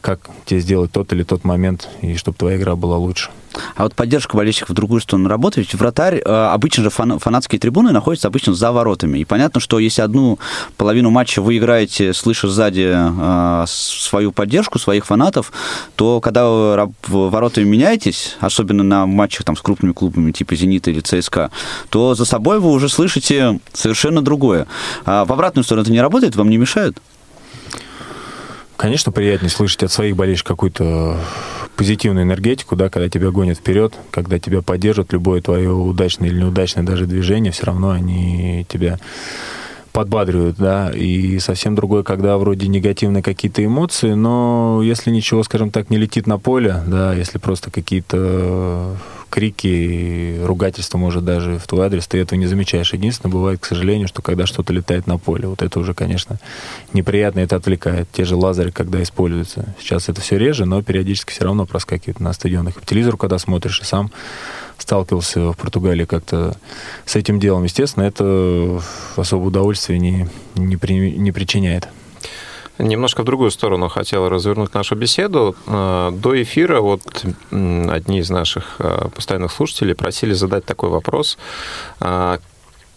[0.05, 3.31] как тебе сделать тот или тот момент, и чтобы твоя игра была лучше.
[3.75, 5.67] А вот поддержка болельщиков в другую сторону работает.
[5.67, 9.21] Ведь вратарь, э, обычно же фан, фанатские трибуны находятся обычно за воротами.
[9.21, 10.39] И понятно, что если одну
[10.77, 15.53] половину матча вы играете, слыша сзади э, свою поддержку, своих фанатов,
[15.97, 21.01] то когда вы воротами меняетесь, особенно на матчах там, с крупными клубами типа «Зенита» или
[21.01, 21.51] «ЦСКА»,
[21.89, 24.67] то за собой вы уже слышите совершенно другое.
[25.07, 26.37] А в обратную сторону это не работает?
[26.37, 26.99] Вам не мешает?
[28.77, 31.19] Конечно, приятнее слышать от своих болельщиков какую-то
[31.77, 36.85] позитивную энергетику, да, когда тебя гонят вперед, когда тебя поддержат, любое твое удачное или неудачное
[36.85, 38.99] даже движение, все равно они тебя
[39.95, 45.89] подбадривают, да, и совсем другое, когда вроде негативные какие-то эмоции, но если ничего, скажем так,
[45.89, 48.97] не летит на поле, да, если просто какие-то
[49.31, 52.93] крики, ругательства, может, даже в твой адрес, ты этого не замечаешь.
[52.93, 56.39] Единственное, бывает, к сожалению, что когда что-то летает на поле, вот это уже, конечно,
[56.93, 58.09] неприятно, это отвлекает.
[58.13, 59.75] Те же лазеры, когда используются.
[59.81, 62.75] Сейчас это все реже, но периодически все равно проскакивает на стадионах.
[62.75, 64.11] По телевизору, когда смотришь, и сам
[64.79, 66.57] сталкивался в Португалии как-то
[67.05, 67.65] с этим делом.
[67.65, 68.81] Естественно, это
[69.17, 71.89] особое удовольствие не, не, при, не причиняет.
[72.79, 75.55] Немножко в другую сторону хотел развернуть нашу беседу.
[75.67, 81.39] Э, до эфира вот одни из наших э, постоянных слушателей просили задать такой вопрос.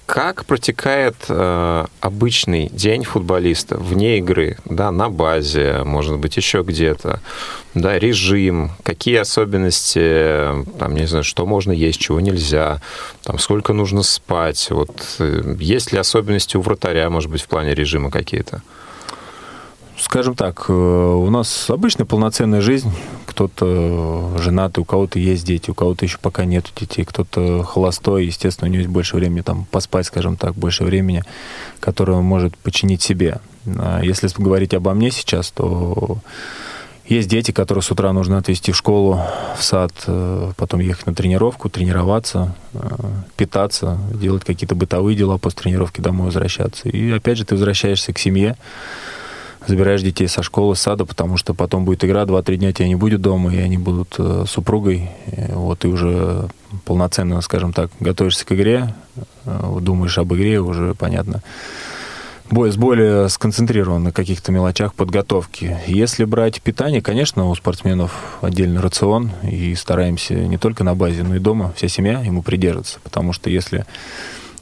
[0.08, 6.64] Э, как протекает э, обычный день футболиста вне игры, да, на базе, может быть, еще
[6.64, 7.22] где-то,
[7.74, 12.82] да, режим, какие особенности, там, не знаю, что можно есть, чего нельзя,
[13.24, 15.20] там, сколько нужно спать, вот,
[15.60, 18.62] есть ли особенности у вратаря, может быть, в плане режима какие-то?
[20.00, 22.92] Скажем так, э, у нас обычная полноценная жизнь.
[23.26, 28.70] Кто-то женатый, у кого-то есть дети, у кого-то еще пока нет детей, кто-то холостой, естественно,
[28.70, 31.24] у него есть больше времени там поспать, скажем так, больше времени,
[31.80, 33.40] которое он может починить себе.
[33.66, 36.20] А если говорить обо мне сейчас, то
[37.08, 39.20] есть дети, которые с утра нужно отвезти в школу,
[39.58, 42.80] в сад, э, потом ехать на тренировку, тренироваться, э,
[43.36, 46.88] питаться, делать какие-то бытовые дела после тренировки, домой возвращаться.
[46.88, 48.58] И опять же ты возвращаешься к семье,
[49.68, 52.96] забираешь детей со школы, с сада, потому что потом будет игра, 2-3 дня тебя не
[52.96, 55.10] будет дома, и они будут э, супругой.
[55.28, 56.48] И вот ты уже
[56.86, 58.94] полноценно, скажем так, готовишься к игре,
[59.46, 61.42] э, думаешь об игре, уже понятно.
[62.50, 65.78] Бой с более сконцентрирован на каких-то мелочах подготовки.
[65.86, 71.36] Если брать питание, конечно, у спортсменов отдельный рацион, и стараемся не только на базе, но
[71.36, 73.86] и дома, вся семья ему придерживаться, потому что если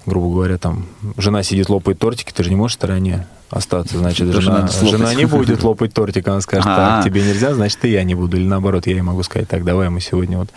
[0.05, 0.85] грубо говоря, там
[1.17, 3.97] жена сидит, лопает тортики, ты же не можешь в стороне остаться.
[3.97, 8.03] Значит, жена, жена не будет лопать тортик, она скажет, так, тебе нельзя, значит, и я
[8.03, 8.37] не буду.
[8.37, 10.49] Или наоборот, я ей могу сказать, так, давай мы сегодня вот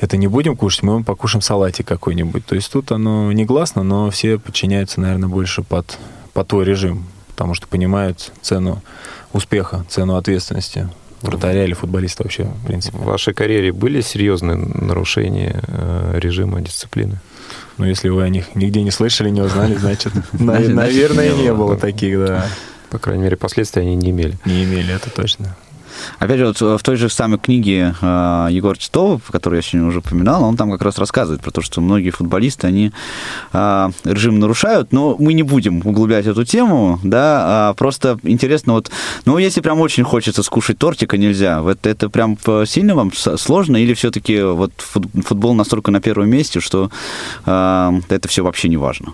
[0.00, 2.46] это не будем кушать, мы покушаем салатик какой-нибудь.
[2.46, 5.98] То есть тут оно негласно, но все подчиняются, наверное, больше под,
[6.32, 8.82] под твой режим, потому что понимают цену
[9.32, 10.88] успеха, цену ответственности
[11.22, 12.96] вратаря или футболиста вообще, в принципе.
[12.96, 17.20] В вашей карьере были серьезные нарушения э, режима дисциплины?
[17.78, 22.18] Ну, если вы о них нигде не слышали, не узнали, значит, наверное, не было таких,
[22.18, 22.46] да.
[22.90, 24.36] По крайней мере, последствий они не имели.
[24.44, 25.56] Не имели, это точно.
[26.18, 30.00] Опять же, вот в той же самой книге э, Егора Титова, которую я сегодня уже
[30.00, 32.92] упоминал, он там как раз рассказывает про то, что многие футболисты, они
[33.52, 38.90] э, режим нарушают, но мы не будем углублять эту тему, да, а просто интересно, вот,
[39.24, 42.36] ну, если прям очень хочется скушать тортика, нельзя, это, это прям
[42.66, 46.90] сильно вам сложно, или все-таки вот футбол настолько на первом месте, что
[47.46, 49.12] э, это все вообще не важно?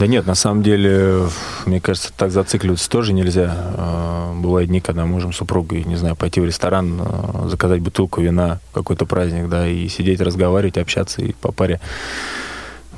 [0.00, 1.28] Да нет, на самом деле,
[1.66, 3.54] мне кажется, так зацикливаться тоже нельзя.
[3.54, 8.22] А, бывают дни, когда можем с супругой, не знаю, пойти в ресторан, а, заказать бутылку
[8.22, 11.82] вина, какой-то праздник, да, и сидеть, разговаривать, общаться, и по паре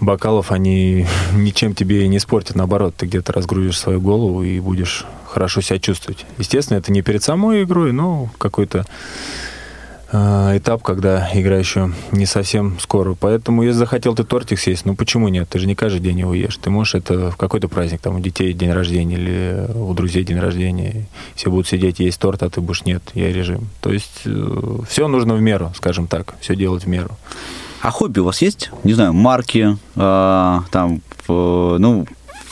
[0.01, 2.55] бокалов они ничем тебе не испортят.
[2.55, 6.25] Наоборот, ты где-то разгрузишь свою голову и будешь хорошо себя чувствовать.
[6.39, 8.87] Естественно, это не перед самой игрой, но какой-то
[10.13, 13.15] этап, когда игра еще не совсем скоро.
[13.19, 15.49] Поэтому, если захотел ты тортик съесть, ну почему нет?
[15.49, 16.59] Ты же не каждый день его ешь.
[16.59, 20.39] Ты можешь это в какой-то праздник, там у детей день рождения или у друзей день
[20.39, 21.07] рождения.
[21.35, 23.69] Все будут сидеть есть торт, а ты будешь нет, я режим.
[23.81, 27.11] То есть э, все нужно в меру, скажем так, все делать в меру.
[27.81, 28.71] А хобби у вас есть?
[28.85, 32.07] Не знаю, марки, э, там, э, ну,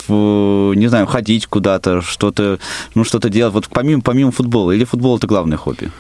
[0.09, 2.59] не знаю, ходить куда-то, что-то,
[2.96, 5.92] ну, что-то делать, вот помимо, помимо футбола, или футбол это главное хобби?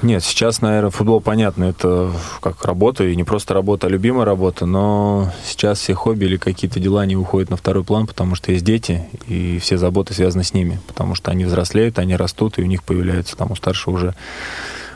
[0.00, 4.64] Нет, сейчас, наверное, футбол, понятно, это как работа, и не просто работа, а любимая работа,
[4.64, 8.64] но сейчас все хобби или какие-то дела не уходят на второй план, потому что есть
[8.64, 12.66] дети, и все заботы связаны с ними, потому что они взрослеют, они растут, и у
[12.66, 14.14] них появляется там у старшего уже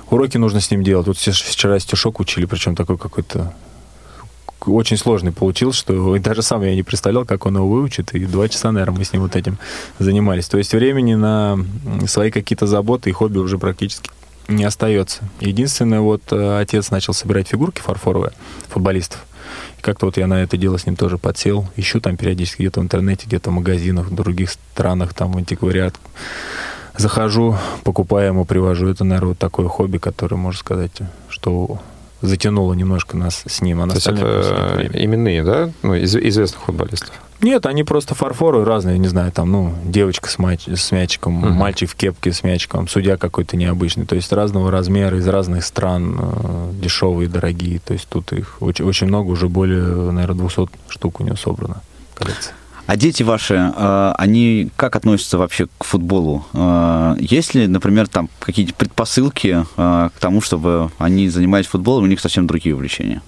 [0.08, 1.06] уроки нужно с ним делать.
[1.08, 3.52] Вот вчера стишок учили, причем такой какой-то
[4.66, 8.48] очень сложный получился, что даже сам я не представлял, как он его выучит, и два
[8.48, 9.58] часа, наверное, мы с ним вот этим
[9.98, 10.46] занимались.
[10.46, 11.58] То есть времени на
[12.06, 14.10] свои какие-то заботы и хобби уже практически
[14.48, 15.22] не остается.
[15.40, 18.32] Единственное, вот э, отец начал собирать фигурки фарфоровые
[18.68, 19.24] футболистов.
[19.78, 21.68] И как-то вот я на это дело с ним тоже подсел.
[21.76, 25.94] Ищу там периодически где-то в интернете, где-то в магазинах, в других странах, там в антиквариат.
[26.96, 28.88] Захожу, покупаю ему, привожу.
[28.88, 30.92] Это, наверное, вот такое хобби, которое, можно сказать,
[31.28, 31.80] что
[32.20, 33.80] затянуло немножко нас с ним.
[33.82, 35.70] А То есть это именные, да?
[35.82, 37.12] Ну, из, известных футболистов?
[37.42, 41.50] Нет, они просто фарфоры разные, не знаю, там, ну, девочка с, мяч, с мячиком, uh-huh.
[41.50, 44.06] мальчик в кепке с мячиком, судья какой-то необычный.
[44.06, 47.80] То есть разного размера, из разных стран, э, дешевые, дорогие.
[47.80, 51.82] То есть тут их очень, очень много, уже более, наверное, 200 штук у него собрано
[52.14, 52.54] коллекция.
[52.86, 56.44] А дети ваши, э, они как относятся вообще к футболу?
[56.52, 62.06] Э, есть ли, например, там какие-то предпосылки э, к тому, чтобы они занимались футболом, у
[62.06, 63.22] них совсем другие увлечения?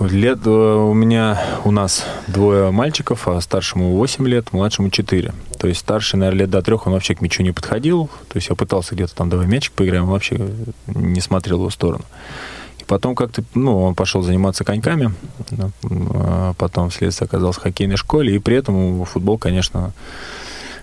[0.00, 5.34] Лет у меня, у нас двое мальчиков, а старшему 8 лет, младшему 4.
[5.58, 8.08] То есть старший, наверное, лет до трех, он вообще к мячу не подходил.
[8.28, 10.38] То есть я пытался где-то там, давай мячик поиграем, он вообще
[10.86, 12.04] не смотрел в его сторону.
[12.86, 15.12] Потом как-то, ну, он пошел заниматься коньками,
[15.90, 19.92] а потом вследствие оказался в хоккейной школе, и при этом футбол, конечно,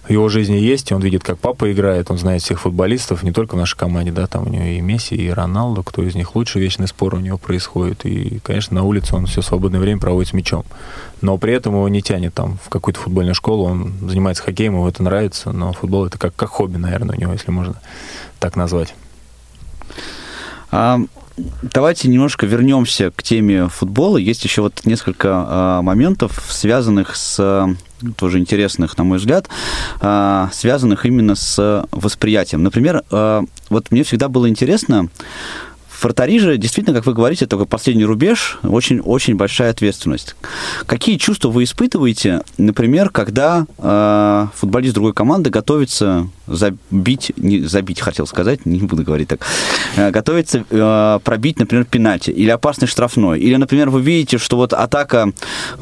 [0.07, 3.31] в его жизни есть, и он видит, как папа играет, он знает всех футболистов, не
[3.31, 6.35] только в нашей команде, да, там у него и Месси, и Роналду, кто из них
[6.35, 10.29] лучше, вечный спор у него происходит, и, конечно, на улице он все свободное время проводит
[10.29, 10.63] с мячом,
[11.21, 14.87] но при этом его не тянет там в какую-то футбольную школу, он занимается хоккеем, ему
[14.87, 17.75] это нравится, но футбол это как, как хобби, наверное, у него, если можно
[18.39, 18.93] так назвать.
[20.71, 20.99] А,
[21.63, 24.17] давайте немножко вернемся к теме футбола.
[24.17, 27.75] Есть еще вот несколько а, моментов, связанных с
[28.17, 29.49] тоже интересных, на мой взгляд,
[29.99, 32.63] а, связанных именно с восприятием.
[32.63, 35.09] Например, а, вот мне всегда было интересно,
[36.01, 40.35] Вратари действительно, как вы говорите, такой последний рубеж, очень-очень большая ответственность.
[40.85, 48.27] Какие чувства вы испытываете, например, когда э, футболист другой команды готовится забить, не забить, хотел
[48.27, 49.41] сказать, не буду говорить так,
[49.95, 54.73] э, готовится э, пробить, например, пенальти или опасный штрафной, или, например, вы видите, что вот
[54.73, 55.31] атака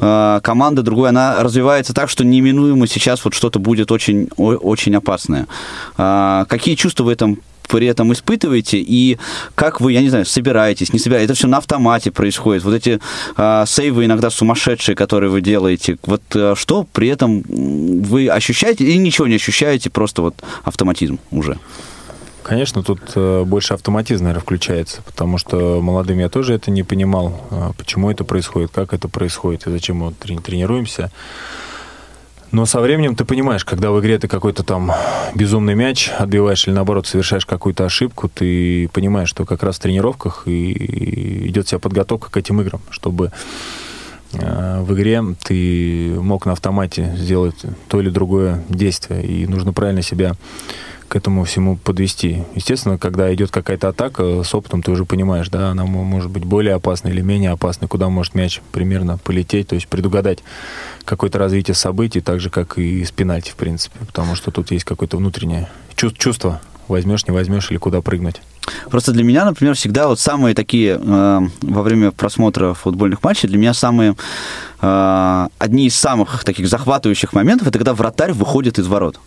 [0.00, 5.46] э, команды другой, она развивается так, что неминуемо сейчас вот что-то будет очень, очень опасное.
[5.98, 9.18] Э, какие чувства в этом при этом испытываете, и
[9.54, 12.64] как вы, я не знаю, собираетесь, не собираетесь, это все на автомате происходит.
[12.64, 13.00] Вот эти
[13.36, 18.96] а, сейвы иногда сумасшедшие, которые вы делаете, вот а, что при этом вы ощущаете или
[18.96, 21.58] ничего не ощущаете, просто вот автоматизм уже?
[22.44, 27.40] Конечно, тут э, больше автоматизм, наверное, включается, потому что молодым я тоже это не понимал,
[27.50, 31.10] э, почему это происходит, как это происходит и зачем мы тренируемся.
[32.54, 34.92] Но со временем ты понимаешь, когда в игре ты какой-то там
[35.34, 40.44] безумный мяч отбиваешь или наоборот совершаешь какую-то ошибку, ты понимаешь, что как раз в тренировках
[40.46, 43.32] и идет вся подготовка к этим играм, чтобы
[44.34, 47.56] э, в игре ты мог на автомате сделать
[47.88, 50.36] то или другое действие, и нужно правильно себя
[51.14, 52.42] этому всему подвести.
[52.54, 56.74] Естественно, когда идет какая-то атака, с опытом ты уже понимаешь, да, она может быть более
[56.74, 60.40] опасной или менее опасной, куда может мяч примерно полететь, то есть предугадать
[61.04, 64.84] какое-то развитие событий, так же, как и с пенальти, в принципе, потому что тут есть
[64.84, 68.42] какое-то внутреннее чувство, возьмешь, не возьмешь или куда прыгнуть.
[68.90, 73.58] Просто для меня, например, всегда вот самые такие э, во время просмотра футбольных матчей, для
[73.58, 74.16] меня самые
[74.80, 79.18] э, одни из самых таких захватывающих моментов, это когда вратарь выходит из ворот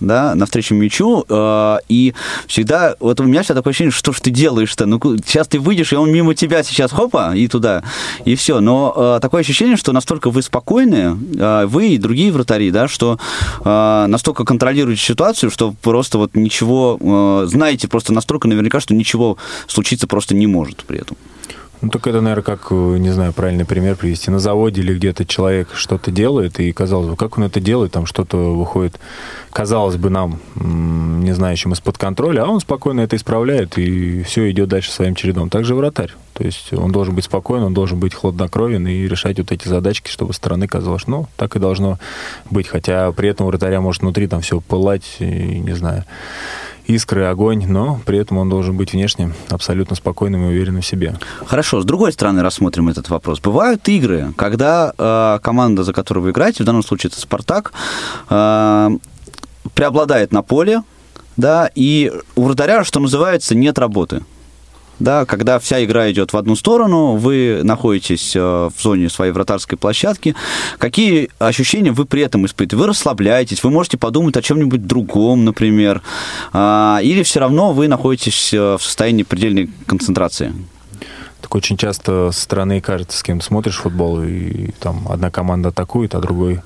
[0.00, 2.14] да, навстречу мячу, э, и
[2.46, 5.92] всегда, вот у меня всегда такое ощущение, что ж ты делаешь-то, ну, сейчас ты выйдешь,
[5.92, 7.82] и он мимо тебя сейчас, хопа, и туда,
[8.24, 12.70] и все, но э, такое ощущение, что настолько вы спокойны, э, вы и другие вратари,
[12.70, 13.18] да, что
[13.64, 19.36] э, настолько контролируете ситуацию, что просто вот ничего, э, знаете просто настолько наверняка, что ничего
[19.66, 21.16] случиться просто не может при этом.
[21.82, 24.30] Ну, так это, наверное, как, э, не знаю, правильный пример привести.
[24.30, 28.04] На заводе или где-то человек что-то делает, и, казалось бы, как он это делает, там
[28.04, 29.00] что-то выходит,
[29.50, 34.68] казалось бы, нам, не знающим, из-под контроля, а он спокойно это исправляет, и все идет
[34.68, 35.48] дальше своим чередом.
[35.48, 36.12] Также вратарь.
[36.34, 40.10] То есть он должен быть спокоен, он должен быть хладнокровен и решать вот эти задачки,
[40.10, 41.98] чтобы стороны казалось, ну, так и должно
[42.50, 42.68] быть.
[42.68, 46.04] Хотя при этом вратаря может внутри там все пылать, и, не знаю,
[46.90, 51.16] искры, огонь, но при этом он должен быть внешне абсолютно спокойным и уверенным в себе.
[51.46, 53.40] Хорошо, с другой стороны рассмотрим этот вопрос.
[53.40, 57.72] Бывают игры, когда э, команда, за которую вы играете, в данном случае это «Спартак»,
[58.28, 58.90] э,
[59.74, 60.82] преобладает на поле,
[61.36, 64.22] да, и у вратаря, что называется, нет работы
[65.00, 69.78] да, когда вся игра идет в одну сторону, вы находитесь э, в зоне своей вратарской
[69.78, 70.36] площадки,
[70.78, 72.76] какие ощущения вы при этом испытываете?
[72.76, 76.02] Вы расслабляетесь, вы можете подумать о чем-нибудь другом, например,
[76.52, 80.52] а, или все равно вы находитесь э, в состоянии предельной концентрации?
[81.40, 86.14] Так очень часто со стороны кажется, с кем смотришь футбол, и там одна команда атакует,
[86.14, 86.60] а другой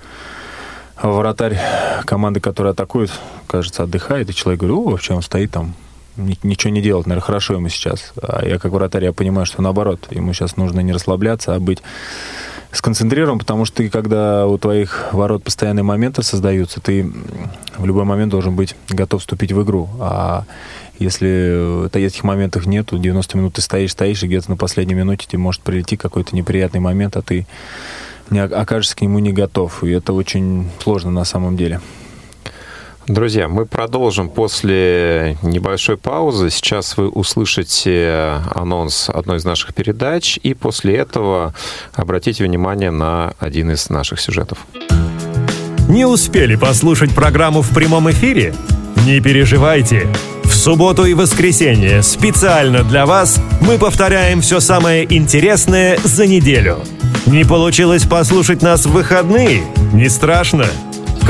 [1.00, 1.60] вратарь
[2.04, 3.12] команды, которая атакует,
[3.46, 5.74] кажется, отдыхает, и человек говорит, о, вообще он стоит там
[6.16, 8.12] ничего не делать, наверное, хорошо ему сейчас.
[8.22, 11.82] А я как вратарь, я понимаю, что наоборот, ему сейчас нужно не расслабляться, а быть
[12.72, 17.10] сконцентрирован, потому что ты, когда у твоих ворот постоянные моменты создаются, ты
[17.76, 19.88] в любой момент должен быть готов вступить в игру.
[20.00, 20.44] А
[20.98, 25.38] если этих моментов нету, 90 минут ты стоишь, стоишь, и где-то на последней минуте тебе
[25.38, 27.46] может прийти какой-то неприятный момент, а ты
[28.30, 29.84] не окажешься к нему не готов.
[29.84, 31.80] И это очень сложно на самом деле.
[33.06, 36.48] Друзья, мы продолжим после небольшой паузы.
[36.48, 41.52] Сейчас вы услышите анонс одной из наших передач, и после этого
[41.92, 44.58] обратите внимание на один из наших сюжетов.
[45.86, 48.54] Не успели послушать программу в прямом эфире?
[49.06, 50.08] Не переживайте.
[50.44, 56.78] В субботу и воскресенье специально для вас мы повторяем все самое интересное за неделю.
[57.26, 59.62] Не получилось послушать нас в выходные?
[59.92, 60.64] Не страшно.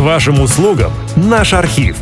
[0.05, 1.97] Вашим услугам наш архив.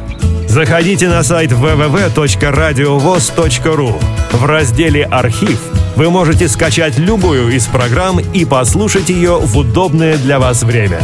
[0.49, 4.03] Заходите на сайт www.radiovoz.ru.
[4.33, 5.61] В разделе «Архив»
[5.95, 11.01] вы можете скачать любую из программ и послушать ее в удобное для вас время.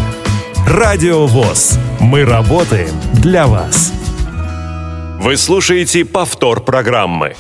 [0.67, 1.79] Радио ВОЗ.
[2.01, 3.93] Мы работаем для вас.
[5.21, 7.37] Вы слушаете повтор программы.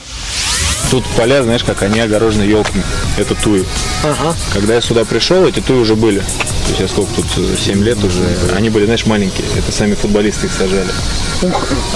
[0.91, 2.83] Тут поля, знаешь, как они огорожены елками.
[3.19, 3.65] Это туи.
[4.05, 4.35] Ага.
[4.53, 6.21] Когда я сюда пришел, эти туи уже были.
[6.21, 7.27] То есть я сколько тут,
[7.59, 8.23] 7 лет уже.
[8.55, 9.47] Они были, знаешь, маленькие.
[9.57, 10.89] Это сами футболисты их сажали.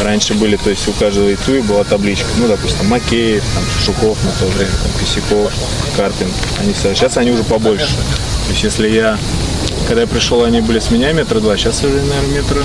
[0.03, 2.27] Раньше были, то есть у каждого туи была табличка.
[2.37, 5.53] Ну, допустим, Макеев, там, Шуков на то время, там, Косяков,
[5.97, 6.29] Карпин.
[6.61, 6.95] Они все.
[6.95, 7.87] Сейчас они уже побольше.
[8.47, 9.19] То есть если я,
[9.89, 12.63] когда я пришел, они были с меня метра два, сейчас уже, наверное, метра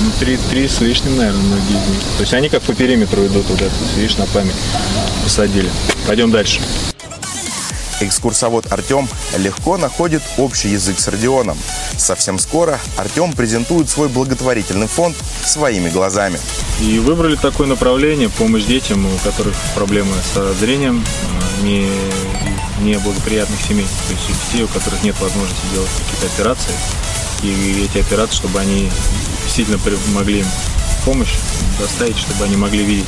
[0.00, 2.00] ну, три, три с лишним, наверное, многие из них.
[2.16, 4.54] То есть они как по периметру идут вот это, видишь, на память
[5.24, 5.70] посадили.
[6.06, 6.60] Пойдем дальше.
[8.00, 11.58] Экскурсовод Артем легко находит общий язык с Родионом.
[11.96, 16.38] Совсем скоро Артем презентует свой благотворительный фонд своими глазами.
[16.80, 21.04] И выбрали такое направление, помощь детям, у которых проблемы со зрением,
[21.62, 21.90] э, не,
[22.82, 23.86] неблагоприятных семей.
[24.06, 26.74] То есть детей, у которых нет возможности делать какие-то операции.
[27.42, 28.90] И эти операции, чтобы они
[29.58, 30.46] действительно могли им
[31.04, 31.34] помощь
[31.80, 33.06] доставить, чтобы они могли видеть.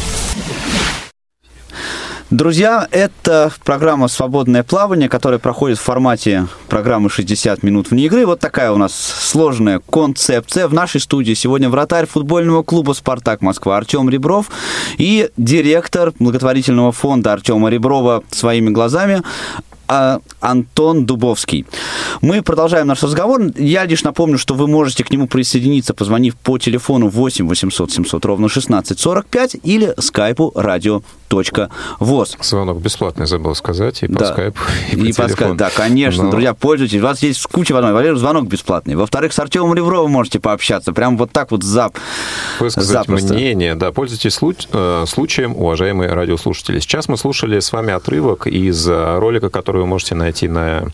[2.30, 8.24] Друзья, это программа «Свободное плавание», которая проходит в формате программы «60 минут вне игры».
[8.24, 10.68] Вот такая у нас сложная концепция.
[10.68, 14.46] В нашей студии сегодня вратарь футбольного клуба «Спартак Москва» Артем Ребров
[14.96, 19.22] и директор благотворительного фонда Артема Реброва «Своими глазами»
[19.90, 21.66] а, Антон Дубовский.
[22.20, 23.42] Мы продолжаем наш разговор.
[23.56, 28.24] Я лишь напомню, что вы можете к нему присоединиться, позвонив по телефону 8 800 700
[28.24, 32.36] ровно 16 45 или скайпу радио sportpod.voz.
[32.42, 34.32] Звонок бесплатный, забыл сказать, и по Да.
[34.32, 34.60] скайпу,
[34.92, 35.28] и по И по телефону.
[35.30, 37.00] скайпу, да, конечно, Но друзья, пользуйтесь.
[37.00, 37.94] У вас есть куча возможностей.
[38.00, 38.94] Во-первых, звонок бесплатный.
[38.96, 40.92] Во-вторых, с Артемом Ребровым можете пообщаться.
[40.92, 41.96] Прям вот так вот зап.
[42.58, 43.34] Высказать запросто.
[43.34, 46.80] мнение, да, пользуйтесь слу- э, случаем, уважаемые радиослушатели.
[46.80, 50.84] Сейчас мы слушали с вами отрывок из э, ролика, который вы можете найти на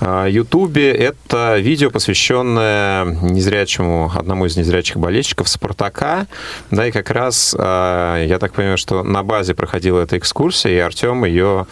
[0.00, 0.90] э, Ютубе.
[0.92, 6.26] Это видео, посвященное незрячему, одному из незрячих болельщиков Спартака.
[6.70, 11.24] Да, и как раз, я так понимаю, что на базе проходила эта экскурсия, и Артем
[11.24, 11.66] ее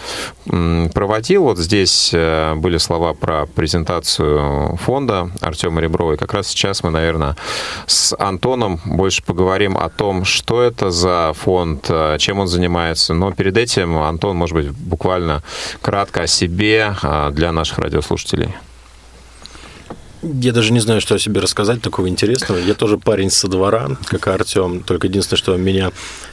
[0.95, 1.45] проводил.
[1.45, 6.15] Вот здесь э, были слова про презентацию фонда Артема Реброва.
[6.15, 7.37] И как раз сейчас мы, наверное,
[7.87, 13.15] с Антоном больше поговорим о том, что это за фонд, э, чем он занимается.
[13.15, 15.43] Но перед этим, Антон, может быть, буквально
[15.81, 18.55] кратко о себе э, для наших радиослушателей.
[20.23, 22.59] Я даже не знаю, что о себе рассказать такого интересного.
[22.59, 24.83] Я тоже парень со двора, как и Артем.
[24.83, 25.93] Только единственное, что меня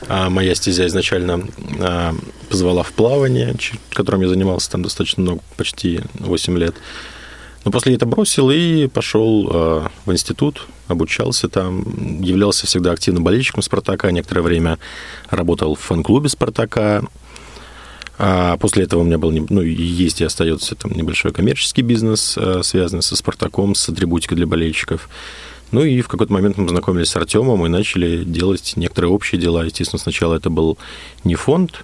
[0.09, 1.47] а, моя стезя изначально
[1.79, 2.13] а,
[2.49, 3.55] позвала в плавание,
[3.91, 6.75] которым я занимался там достаточно много, почти 8 лет.
[7.63, 13.61] Но после это бросил и пошел а, в институт, обучался там, являлся всегда активным болельщиком
[13.61, 14.11] Спартака.
[14.11, 14.79] Некоторое время
[15.29, 17.03] работал в фан-клубе Спартака.
[18.19, 22.61] А после этого у меня был, ну, есть и остается там небольшой коммерческий бизнес, э,
[22.63, 25.07] связанный со Спартаком, с атрибутикой для болельщиков.
[25.71, 29.65] Ну и в какой-то момент мы познакомились с Артемом и начали делать некоторые общие дела.
[29.65, 30.77] Естественно, сначала это был
[31.23, 31.83] не фонд,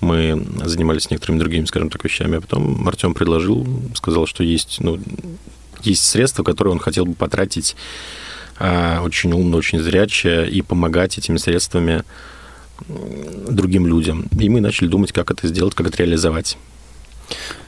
[0.00, 5.00] мы занимались некоторыми другими, скажем так, вещами, а потом Артем предложил, сказал, что есть, ну,
[5.82, 7.76] есть средства, которые он хотел бы потратить
[8.58, 12.04] а, очень умно, очень зряче и помогать этими средствами
[12.88, 14.26] другим людям.
[14.38, 16.56] И мы начали думать, как это сделать, как это реализовать.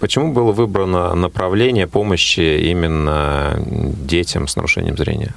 [0.01, 3.59] Почему было выбрано направление помощи именно
[4.07, 5.35] детям с нарушением зрения?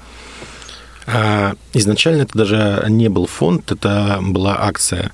[1.05, 5.11] А, Изначально это даже не был фонд, это была акция.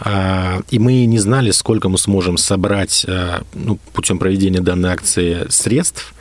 [0.00, 5.46] А, И мы не знали, сколько мы сможем собрать а, ну, путем проведения данной акции
[5.50, 6.14] средств.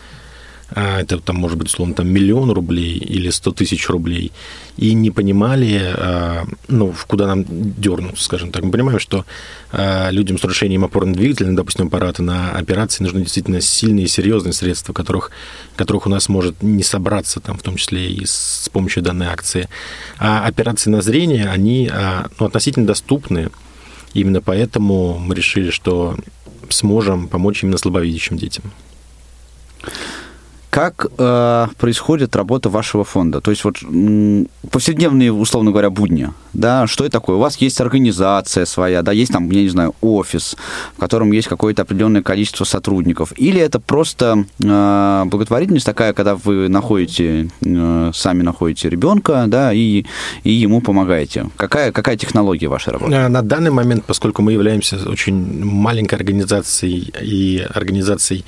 [0.74, 4.32] А, Это там может быть, условно, там миллион рублей или 100 тысяч рублей.
[4.78, 8.64] И не понимали, а, ну, куда нам дернуться, скажем так.
[8.64, 9.26] Мы понимаем, что
[9.72, 14.94] а, людям с нарушением опорно-двигательного, допустим, аппарата на операции нужны действительно сильные и серьезные средства,
[14.94, 15.32] которых,
[15.76, 19.68] которых у нас может не собраться, там, в том числе и с, помощью данной акции.
[20.18, 21.92] А операции на зрение, они
[22.40, 23.50] ну, относительно доступны.
[24.14, 26.18] Именно поэтому мы решили, что
[26.70, 28.72] сможем помочь именно слабовидящим детям.
[30.72, 33.42] Как э, происходит работа вашего фонда?
[33.42, 33.76] То есть вот
[34.72, 37.36] повседневные, условно говоря, будни, да, что это такое?
[37.36, 40.56] У вас есть организация своя, да, есть там, я не знаю, офис,
[40.96, 46.70] в котором есть какое-то определенное количество сотрудников, или это просто э, благотворительность такая, когда вы
[46.70, 50.06] находите, э, сами находите ребенка, да, и,
[50.46, 51.50] и ему помогаете?
[51.58, 53.14] Какая, какая технология вашей работы?
[53.14, 58.46] Э, На данный момент, поскольку мы являемся очень маленькой организацией и организацией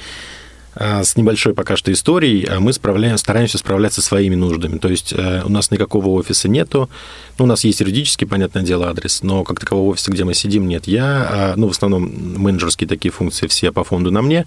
[0.75, 4.77] с небольшой пока что историей, э, мы справляем, стараемся справляться своими нуждами.
[4.77, 6.89] То есть э, у нас никакого офиса нету.
[7.37, 10.67] Ну, у нас есть юридически, понятное дело, адрес, но как такового офиса, где мы сидим,
[10.67, 10.87] нет.
[10.87, 14.45] Я, э, ну, в основном менеджерские такие функции все по фонду на мне.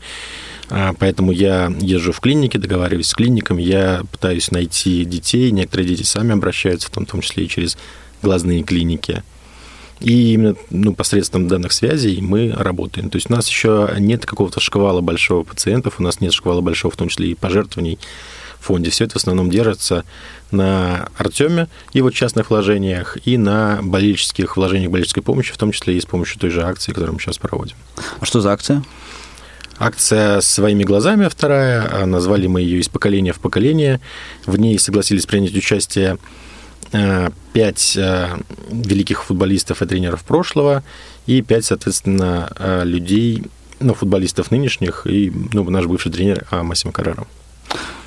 [0.69, 5.51] А, Поэтому я езжу в клиники, договариваюсь с клиниками, я пытаюсь найти детей.
[5.53, 7.79] Некоторые дети сами обращаются, в том, в том числе и через
[8.23, 9.23] глазные клиники.
[10.01, 13.09] И именно ну, посредством данных связей мы работаем.
[13.09, 16.93] То есть у нас еще нет какого-то шквала большого пациентов, у нас нет шквала большого,
[16.93, 17.99] в том числе и пожертвований
[18.61, 18.91] в фонде.
[18.91, 20.05] Все это в основном держится
[20.51, 26.01] на Артеме, его частных вложениях и на болельческих вложениях болельческой помощи, в том числе и
[26.01, 27.77] с помощью той же акции, которую мы сейчас проводим.
[28.21, 28.83] А что за акция?
[29.79, 34.01] Акция «Своими глазами» вторая, назвали мы ее «Из поколения в поколение».
[34.47, 36.17] В ней согласились принять участие
[37.53, 38.29] пять э,
[38.71, 40.83] великих футболистов и тренеров прошлого
[41.27, 43.45] и пять, соответственно, э, людей,
[43.81, 47.27] ну, футболистов нынешних и ну, наш бывший тренер Массимо Каррера.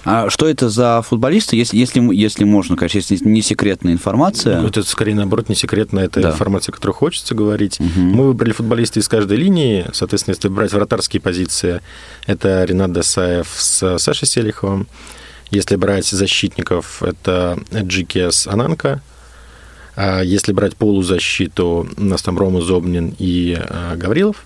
[0.05, 4.61] А что это за футболисты, если, если, если можно, конечно, если не секретная информация?
[4.61, 6.29] Ну, Это скорее, наоборот, не секретно, это Да.
[6.31, 7.79] информация, которую хочется говорить.
[7.79, 9.85] Мы выбрали футболиста из каждой линии.
[9.93, 11.81] Соответственно, если брать вратарские позиции,
[12.25, 14.87] это Ренат Досаев с Сашей Селиховым.
[15.51, 19.01] Если брать защитников, это Джикес Ананка.
[19.95, 24.45] А если брать полузащиту, у нас там Рома Зобнин и а, Гаврилов.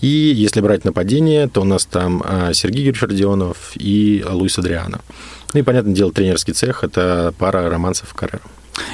[0.00, 5.00] И если брать нападение, то у нас там а, Сергей Юрьевич Родионов и Луис Адриано.
[5.52, 8.42] Ну и, понятное дело, тренерский цех– это пара романцев Каррера.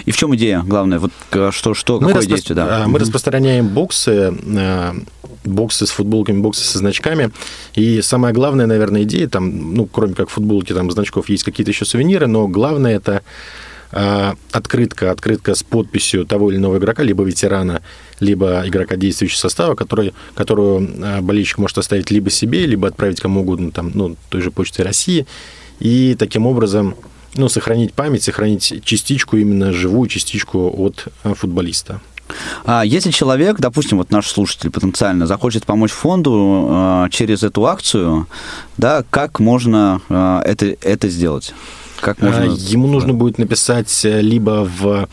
[0.05, 0.99] И в чем идея главное?
[0.99, 2.85] Вот э, что, что Мы, какое распро- действие, да?
[2.85, 4.95] а, мы распространяем боксы, а,
[5.45, 7.31] боксы с футболками, боксы со значками.
[7.75, 11.85] И самая главная, наверное, идея, там, ну, кроме как футболки, там, значков, есть какие-то еще
[11.85, 13.23] сувениры, но главное это
[14.53, 17.83] открытка, открытка с подписью того или иного игрока, либо ветерана,
[18.21, 23.71] либо игрока действующего состава, который, которую болельщик может оставить либо себе, либо отправить кому угодно,
[23.71, 25.27] там, ну, той же почте России,
[25.79, 26.95] и таким образом
[27.35, 32.01] ну, сохранить память, сохранить частичку, именно живую частичку от а, футболиста.
[32.65, 38.27] А если человек, допустим, вот наш слушатель потенциально захочет помочь фонду э, через эту акцию,
[38.79, 41.53] да, как можно э, это, это сделать?
[42.01, 42.45] Как можно...
[42.45, 45.09] Ему нужно будет написать либо в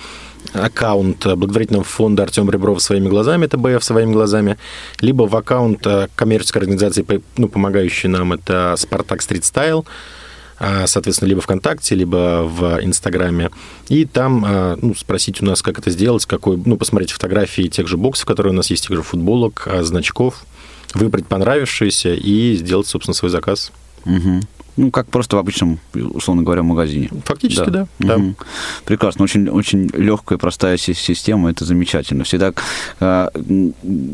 [0.53, 4.57] аккаунт благотворительного фонда Артема Реброва своими глазами, это БФ своими глазами,
[5.01, 7.05] либо в аккаунт коммерческой организации,
[7.37, 9.85] ну, помогающей нам, это Спартак Стрит Стайл,
[10.59, 13.49] соответственно, либо ВКонтакте, либо в Инстаграме.
[13.87, 17.97] И там ну, спросить у нас, как это сделать, какой, ну, посмотреть фотографии тех же
[17.97, 20.43] боксов, которые у нас есть, тех же футболок, значков,
[20.93, 23.71] выбрать понравившееся и сделать, собственно, свой заказ.
[24.05, 24.41] Угу.
[24.79, 27.09] Ну, как просто в обычном, условно говоря, магазине.
[27.25, 27.85] Фактически, да.
[27.99, 28.15] да.
[28.15, 28.35] Угу.
[28.85, 29.25] Прекрасно.
[29.25, 31.51] Очень, очень легкая, простая система.
[31.51, 32.23] Это замечательно.
[32.23, 32.53] Всегда
[33.01, 33.27] э,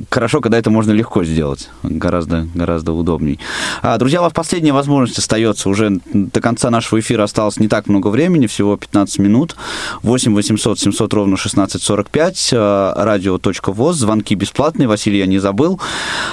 [0.10, 1.70] хорошо, когда это можно легко сделать.
[1.84, 3.40] Гораздо, гораздо удобней.
[3.84, 5.70] А, друзья, у вас последняя возможность остается.
[5.70, 9.56] Уже до конца нашего эфира осталось не так много времени, всего 15 минут.
[10.02, 12.50] 8 800 700 ровно 1645.
[12.54, 13.98] Э, радио.воз.
[13.98, 14.88] Звонки бесплатные.
[14.88, 15.80] Василий, я не забыл.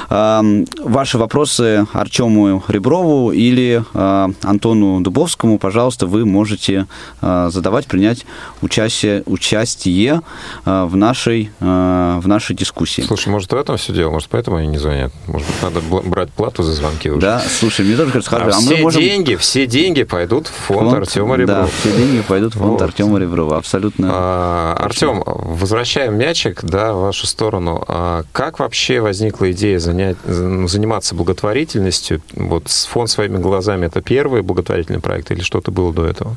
[0.09, 0.41] Э,
[0.83, 6.87] ваши вопросы Артему Реброву или э, Антону Дубовскому, пожалуйста, вы можете
[7.21, 8.25] а, задавать, принять
[8.61, 10.23] участие, участие
[10.65, 13.03] а, в, нашей, а, в нашей дискуссии.
[13.03, 14.11] Слушай, может, в этом все дело?
[14.11, 15.13] Может, поэтому они не звонят?
[15.27, 17.21] Может надо брать плату за звонки уже?
[17.21, 19.01] Да, слушай, мне тоже кажется, а, а все мы можем...
[19.01, 21.63] деньги, все деньги пойдут в фонд, фонд Артема Реброва.
[21.63, 22.83] Да, все деньги пойдут в фонд вот.
[22.83, 24.09] Артема Реброва, абсолютно.
[24.11, 27.85] А, Артем, возвращаем мячик да, в вашу сторону.
[27.89, 32.23] А как вообще возникла идея занять, заниматься благотворительностью?
[32.35, 36.37] Вот фонд своими глазами это первый благотворительный проект или что-то было до этого?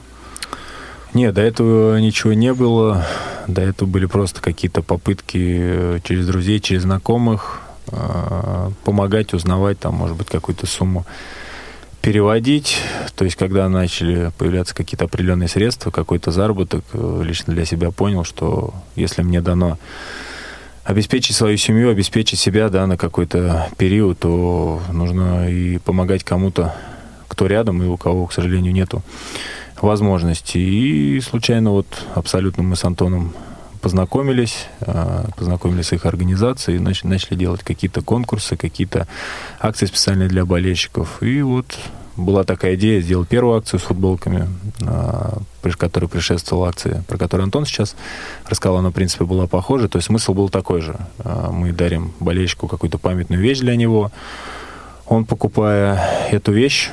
[1.14, 3.06] Нет, до этого ничего не было.
[3.50, 7.60] До этого были просто какие-то попытки э, через друзей, через знакомых
[7.92, 11.06] э, помогать, узнавать, там, может быть, какую-то сумму
[12.02, 12.78] переводить.
[13.14, 18.24] То есть, когда начали появляться какие-то определенные средства, какой-то заработок, э, лично для себя понял,
[18.24, 19.78] что если мне дано
[20.86, 26.74] обеспечить свою семью, обеспечить себя да, на какой-то период, то нужно и помогать кому-то
[27.36, 29.04] кто рядом и у кого, к сожалению, нету
[29.82, 30.58] возможности.
[30.58, 33.34] И случайно вот абсолютно мы с Антоном
[33.82, 39.08] познакомились, а, познакомились с их организацией, начали, начали делать какие-то конкурсы, какие-то
[39.60, 41.22] акции специальные для болельщиков.
[41.22, 41.78] И вот
[42.16, 44.48] была такая идея сделать первую акцию с футболками,
[44.82, 45.40] а,
[45.78, 47.96] которой предшествовала акция, про которую Антон сейчас
[48.48, 49.90] рассказал, она, в принципе, была похожа.
[49.90, 50.96] То есть смысл был такой же.
[51.20, 54.12] А, мы дарим болельщику какую-то памятную вещь для него,
[55.08, 56.00] он, покупая
[56.32, 56.90] эту вещь,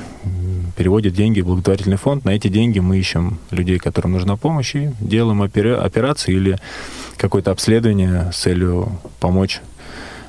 [0.75, 2.25] переводит деньги в благотворительный фонд.
[2.25, 6.57] На эти деньги мы ищем людей, которым нужна помощь, и делаем операции или
[7.17, 9.61] какое-то обследование с целью помочь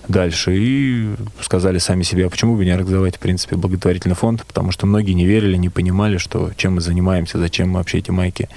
[0.08, 0.54] дальше.
[0.56, 4.86] И сказали сами себе, а почему бы не организовать, в принципе, благотворительный фонд, потому что
[4.86, 8.48] многие не верили, не понимали, что чем мы занимаемся, зачем мы вообще эти майки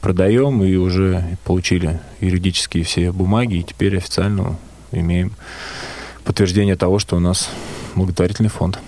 [0.00, 4.56] продаем, и уже получили юридические все бумаги, и теперь официально
[4.92, 5.32] имеем
[6.26, 7.48] подтверждение того, что у нас
[7.94, 8.78] благотворительный фонд.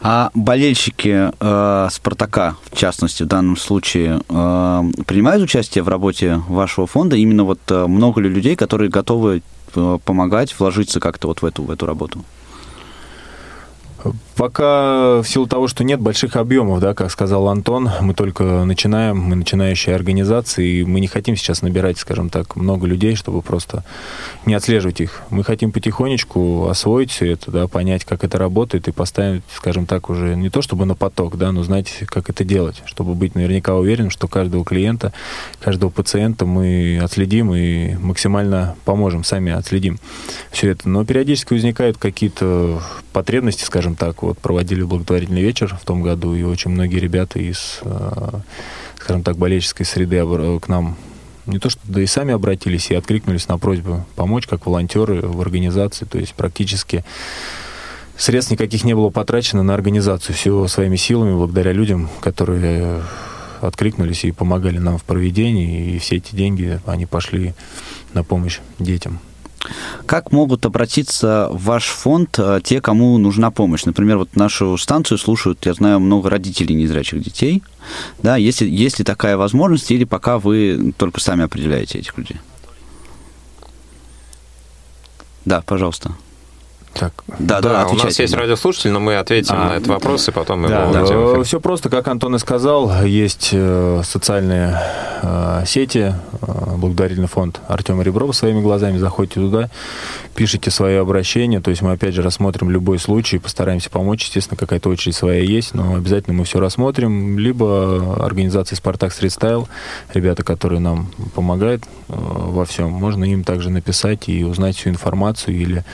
[0.00, 6.86] А болельщики э, Спартака, в частности, в данном случае, э, принимают участие в работе вашего
[6.86, 7.16] фонда?
[7.16, 9.42] Именно вот э, много ли людей, которые готовы
[9.74, 12.24] э, помогать, вложиться как-то вот в эту, в эту работу?
[14.36, 19.18] Пока в силу того, что нет больших объемов, да, как сказал Антон, мы только начинаем,
[19.18, 23.84] мы начинающие организации, и мы не хотим сейчас набирать, скажем так, много людей, чтобы просто
[24.46, 25.22] не отслеживать их.
[25.28, 30.08] Мы хотим потихонечку освоить все это, да, понять, как это работает, и поставить, скажем так,
[30.08, 33.74] уже не то чтобы на поток, да, но знать, как это делать, чтобы быть наверняка
[33.74, 35.12] уверенным, что каждого клиента,
[35.60, 39.98] каждого пациента мы отследим и максимально поможем, сами отследим
[40.50, 40.88] все это.
[40.88, 42.80] Но периодически возникают какие-то
[43.12, 47.80] потребности, скажем так, вот проводили благотворительный вечер в том году, и очень многие ребята из,
[47.82, 48.40] э,
[48.98, 50.22] скажем так, болельческой среды
[50.60, 50.96] к нам
[51.46, 55.40] не то что да и сами обратились и откликнулись на просьбу помочь как волонтеры в
[55.40, 57.04] организации, то есть практически
[58.16, 63.02] средств никаких не было потрачено на организацию, все своими силами, благодаря людям, которые
[63.60, 67.54] откликнулись и помогали нам в проведении, и все эти деньги, они пошли
[68.12, 69.20] на помощь детям.
[70.06, 73.84] Как могут обратиться в ваш фонд э, те, кому нужна помощь?
[73.84, 77.62] Например, вот нашу станцию слушают, я знаю, много родителей незрячих детей.
[78.22, 82.38] Да, если, есть ли такая возможность, или пока вы только сами определяете этих людей?
[85.44, 86.12] Да, пожалуйста.
[86.94, 88.40] Так, Да, да, Да, у нас есть да.
[88.40, 91.44] радиослушатель, но мы ответим А, на этот вопрос, и потом мы Да, его в эфир.
[91.44, 94.78] все просто, как Антон и сказал, есть э, социальные
[95.22, 99.70] э, сети, э, благотворительный фонд Артема Реброва своими глазами, заходите туда,
[100.34, 104.88] пишите свое обращение, то есть мы опять же рассмотрим любой случай, постараемся помочь, естественно, какая-то
[104.90, 109.68] очередь своя есть, но обязательно мы все рассмотрим, либо организация «Спартак Стрит Стайл»,
[110.12, 115.56] ребята, которые нам помогают э, во всем, можно им также написать и узнать всю информацию
[115.56, 115.84] или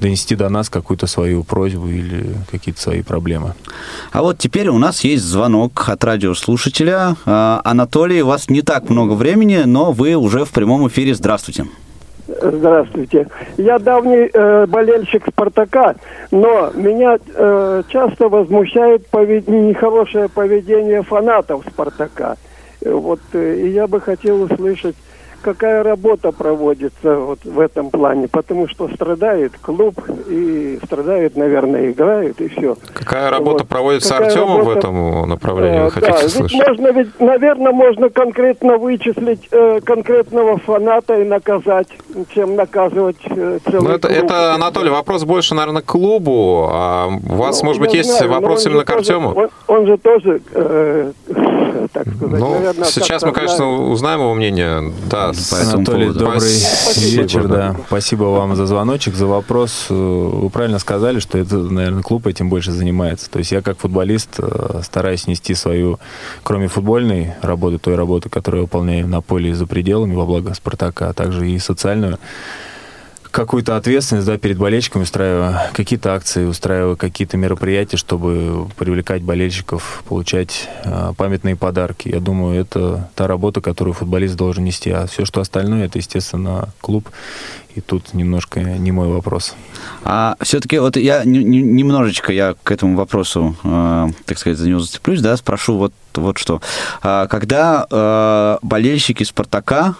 [0.00, 3.54] донести до нас какую-то свою просьбу или какие-то свои проблемы.
[4.12, 7.16] А вот теперь у нас есть звонок от радиослушателя.
[7.26, 11.14] А, Анатолий, у вас не так много времени, но вы уже в прямом эфире.
[11.14, 11.66] Здравствуйте.
[12.28, 13.26] Здравствуйте.
[13.56, 15.94] Я давний э, болельщик Спартака,
[16.30, 22.36] но меня э, часто возмущает повед- нехорошее поведение фанатов Спартака.
[22.82, 24.94] Вот э, и я бы хотел услышать,
[25.42, 32.40] какая работа проводится вот в этом плане, потому что страдает клуб и страдает, наверное, играет
[32.40, 32.76] и все.
[32.94, 33.68] Какая работа Вот.
[33.68, 36.66] проводится Какая Артемом в работа- этом направлении, вы Э, хотите да, ведь слышать?
[36.68, 41.88] можно ведь, наверное, можно конкретно вычислить э, конкретного фаната и наказать,
[42.34, 44.20] чем наказывать э, целый Ну, это, клуб.
[44.24, 46.68] это, Анатолий, вопрос больше, наверное, к клубу.
[46.70, 49.32] А у вас, Ну, может быть, есть знаю, но вопрос именно к тоже- Артему?
[49.34, 51.12] Он, он же тоже, э,
[51.92, 53.80] так сказать, Ну, наверное, сейчас мы, конечно, знает.
[53.80, 54.92] узнаем его мнение.
[55.10, 56.18] Да, Анатолий, поводу.
[56.20, 57.56] добрый Спасибо, вечер, да.
[57.72, 57.76] да.
[57.86, 59.86] Спасибо вам за звоночек, за вопрос.
[59.90, 63.30] Э, Вы правильно сказали, что это, наверное, клуб этим больше занимается.
[63.30, 65.98] То есть я как футболист э, стараюсь нести свою,
[66.42, 70.54] кроме футбольной работы, той работы, которую я выполняю на поле и за пределами во благо
[70.54, 72.18] Спартака, а также и социальную
[73.38, 80.68] какую-то ответственность да, перед болельщиками, устраиваю какие-то акции, устраиваю какие-то мероприятия, чтобы привлекать болельщиков, получать
[80.84, 82.08] э, памятные подарки.
[82.08, 84.90] Я думаю, это та работа, которую футболист должен нести.
[84.90, 87.08] А все, что остальное, это, естественно, клуб.
[87.76, 89.54] И тут немножко не мой вопрос.
[90.02, 94.68] А все-таки вот я не- не- немножечко я к этому вопросу, э, так сказать, за
[94.68, 96.60] него зацеплюсь, да, спрошу вот, вот что.
[97.02, 99.94] А, когда э, болельщики Спартака,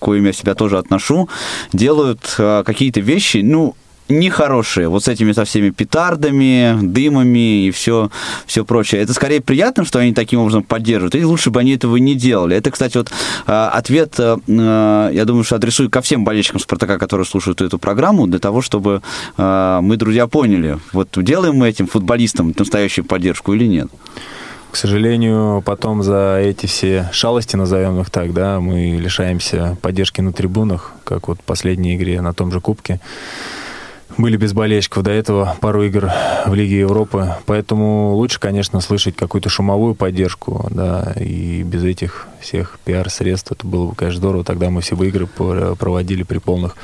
[0.00, 1.28] коим я себя тоже отношу,
[1.72, 3.76] делают э, какие-то вещи, ну,
[4.10, 8.10] нехорошие, вот с этими со всеми петардами, дымами и все,
[8.46, 9.02] все прочее.
[9.02, 12.56] Это скорее приятно, что они таким образом поддерживают, или лучше бы они этого не делали.
[12.56, 13.10] Это, кстати, вот
[13.46, 17.78] э, ответ, э, э, я думаю, что адресую ко всем болельщикам «Спартака», которые слушают эту
[17.78, 19.02] программу, для того, чтобы
[19.36, 23.88] мы, друзья, поняли, вот делаем мы этим футболистам настоящую поддержку или нет.
[24.70, 30.32] К сожалению, потом за эти все шалости, назовем их так, да, мы лишаемся поддержки на
[30.32, 33.00] трибунах, как вот в последней игре на том же Кубке.
[34.18, 36.10] Были без болельщиков до этого пару игр
[36.46, 37.34] в Лиге Европы.
[37.46, 43.86] Поэтому лучше, конечно, слышать какую-то шумовую поддержку, да, и без этих всех пиар-средств это было
[43.88, 44.44] бы, конечно, здорово.
[44.44, 46.76] Тогда мы все бы игры проводили при полных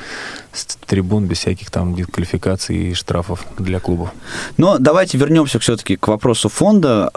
[0.85, 4.11] трибун, без всяких там дисквалификаций и штрафов для клубов.
[4.57, 7.09] Но давайте вернемся все-таки к вопросу фонда.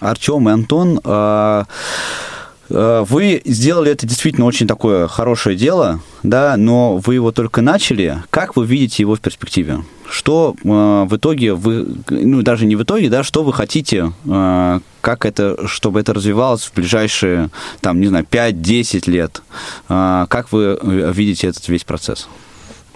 [0.00, 1.64] Артем и Антон, э,
[2.68, 8.22] вы сделали это действительно очень такое хорошее дело, да, но вы его только начали.
[8.30, 9.84] Как вы видите его в перспективе?
[10.08, 14.80] Что э, в итоге вы, ну даже не в итоге, да, что вы хотите, э,
[15.00, 17.50] как это, чтобы это развивалось в ближайшие,
[17.80, 19.42] там, не знаю, 5-10 лет?
[19.88, 22.28] Э, как вы э, видите этот весь процесс?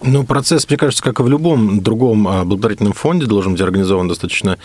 [0.03, 4.07] Ну, процесс, мне кажется, как и в любом другом а, благотворительном фонде, должен быть организован
[4.07, 4.57] достаточно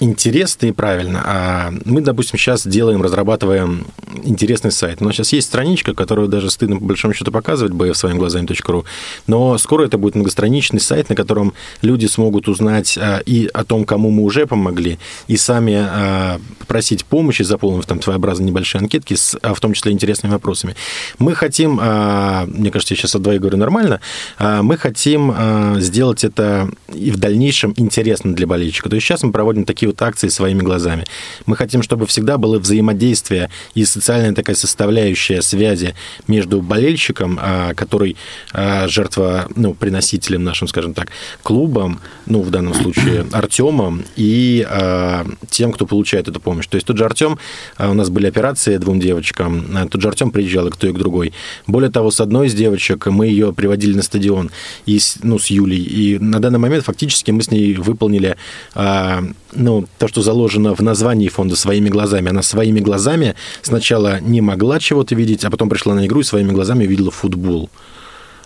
[0.00, 1.22] интересно и правильно.
[1.24, 3.86] А мы, допустим, сейчас делаем, разрабатываем
[4.22, 5.00] интересный сайт.
[5.00, 8.84] У нас сейчас есть страничка, которую даже стыдно по большому счету показывать, bfsвоимглазами.ру,
[9.26, 13.84] но скоро это будет многостраничный сайт, на котором люди смогут узнать а, и о том,
[13.84, 19.36] кому мы уже помогли, и сами а, попросить помощи, заполнив там своеобразные небольшие анкетки, с,
[19.42, 20.76] а, в том числе интересными вопросами.
[21.18, 24.00] Мы хотим, а, мне кажется, я сейчас о двоих говорю нормально,
[24.38, 28.88] а, мы хотим а, сделать это и в дальнейшем интересно для болельщика.
[28.88, 31.04] То есть сейчас мы проводим такие вот акции своими глазами.
[31.46, 35.94] Мы хотим, чтобы всегда было взаимодействие и социальная такая составляющая связи
[36.28, 38.16] между болельщиком, а, который
[38.52, 41.08] а, жертва, ну, приносителем нашим, скажем так,
[41.42, 46.66] клубом, ну, в данном случае Артемом, и а, тем, кто получает эту помощь.
[46.66, 47.38] То есть тот же Артем,
[47.78, 50.98] у нас были операции двум девочкам, тот же Артем приезжал и к той, и к
[50.98, 51.32] другой.
[51.66, 54.50] Более того, с одной из девочек мы ее приводили на стадион,
[54.86, 58.36] и, ну, с Юлей, и на данный момент фактически мы с ней выполнили
[58.74, 59.13] а,
[59.52, 62.30] ну, то, что заложено в названии фонда «Своими глазами».
[62.30, 66.52] Она своими глазами сначала не могла чего-то видеть, а потом пришла на игру и своими
[66.52, 67.70] глазами увидела футбол.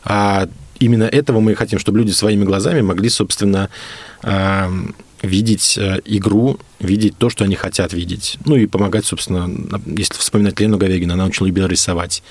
[0.05, 0.49] А
[0.79, 3.69] именно этого мы и хотим, чтобы люди своими глазами могли, собственно,
[4.23, 4.71] а,
[5.23, 8.39] видеть э, игру, видеть то, что они хотят видеть.
[8.45, 9.51] Ну и помогать, собственно,
[9.87, 12.23] если вспоминать Лену Говегину, она очень любила рисовать.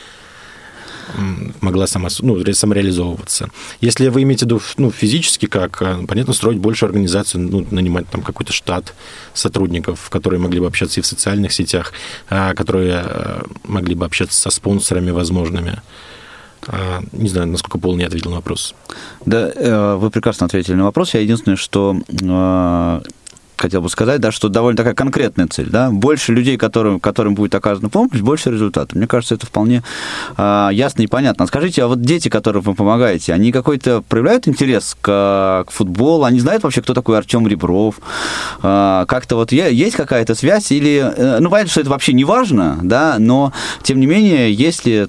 [1.62, 3.50] Могла сама, ну, самореализовываться.
[3.82, 8.08] Если вы имеете в виду ну, физически, как, э, понятно, строить большую организацию, ну, нанимать
[8.10, 8.94] там какой-то штат
[9.34, 11.94] сотрудников, которые могли бы общаться и в социальных сетях,
[12.30, 15.82] а, которые э, могли бы общаться со спонсорами возможными.
[16.68, 18.76] А, не знаю, насколько полный ответил на вопрос.
[19.26, 21.14] Да, вы прекрасно ответили на вопрос.
[21.14, 21.98] Я единственное, что
[23.58, 27.56] хотел бы сказать, да, что довольно такая конкретная цель, да, больше людей, которым, которым будет
[27.56, 28.96] оказана помощь, больше результатов.
[28.96, 29.84] Мне кажется, это вполне
[30.38, 31.46] э, ясно и понятно.
[31.48, 36.24] Скажите, а вот дети, которым вы помогаете, они какой-то проявляют интерес к, к футболу?
[36.24, 37.96] Они знают вообще, кто такой Артем Ребров?
[38.64, 42.80] Э, как-то вот есть какая-то связь или, э, ну, понятно, что это вообще не важно,
[42.84, 43.54] да, но,
[43.84, 45.08] тем не менее, если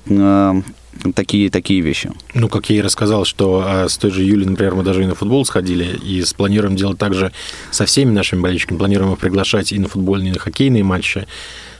[1.15, 2.11] такие, такие вещи.
[2.35, 5.07] Ну, как я и рассказал, что а, с той же Юли, например, мы даже и
[5.07, 7.33] на футбол сходили, и планируем делать также
[7.71, 11.27] со всеми нашими болельщиками, планируем их приглашать и на футбольные, и на хоккейные матчи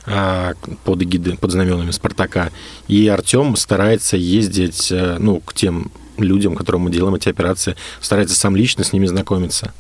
[0.07, 0.55] а,
[0.85, 2.51] под эгиды, под знаменами Спартака.
[2.87, 8.35] И Артем старается ездить, э, ну, к тем людям, которым мы делаем эти операции, старается
[8.35, 9.73] сам лично с ними знакомиться.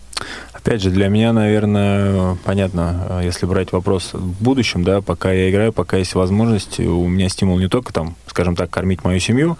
[0.59, 5.50] Опять же, для меня, наверное, понятно, э, если брать вопрос в будущем, да, пока я
[5.50, 9.56] играю, пока есть возможность, у меня стимул не только там, скажем так, кормить мою семью,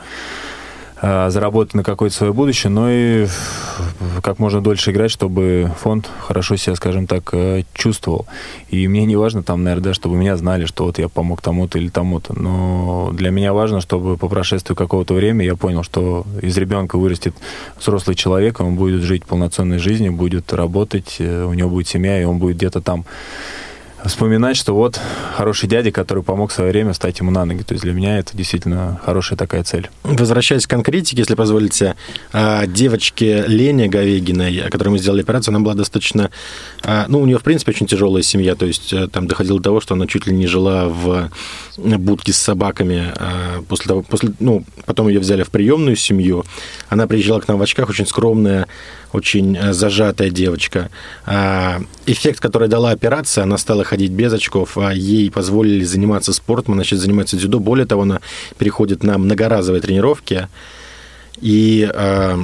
[1.01, 3.27] заработать на какое-то свое будущее, но и
[4.23, 8.27] как можно дольше играть, чтобы фонд хорошо себя, скажем так, э, чувствовал.
[8.69, 11.79] И мне не важно там, наверное, да, чтобы меня знали, что вот я помог тому-то
[11.79, 12.39] или тому-то.
[12.39, 17.35] Но для меня важно, чтобы по прошествии какого-то времени я понял, что из ребенка вырастет
[17.79, 22.25] взрослый человек, он будет жить полноценной жизнью, будет работать, э, у него будет семья, и
[22.25, 23.05] он будет где-то там
[24.05, 25.01] вспоминать, что вот
[25.37, 27.63] хороший дядя, который помог в свое время встать ему на ноги.
[27.63, 29.91] То есть для меня это действительно хорошая такая цель.
[30.05, 31.97] Возвращаясь к конкретике, если позволите,
[32.33, 36.31] а, девочке Лене Говегиной, которой мы сделали операцию, она была достаточно...
[36.83, 38.55] А, ну, у нее, в принципе, очень тяжелая семья.
[38.55, 41.31] То есть э, там доходило до того, что она чуть ли не жила в
[41.77, 43.13] будке с собаками.
[43.17, 46.45] А, после того, после, ну, потом ее взяли в приемную семью.
[46.89, 48.67] Она приезжала к нам в очках, очень скромная,
[49.13, 50.91] очень э, зажатая девочка.
[52.07, 56.85] Эффект, который дала операция, она стала ходить без очков, а ей позволили заниматься спортом, она
[56.85, 57.59] сейчас занимается дзюдо.
[57.59, 58.21] Более того, она
[58.59, 60.49] переходит на многоразовые тренировки.
[61.41, 62.39] И а,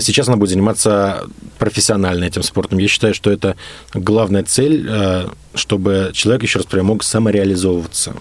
[0.00, 1.24] сейчас она будет заниматься
[1.58, 2.78] профессионально этим спортом.
[2.78, 3.56] Я считаю, что это
[3.94, 8.14] главная цель, а, чтобы человек, еще раз повторяю, мог самореализовываться.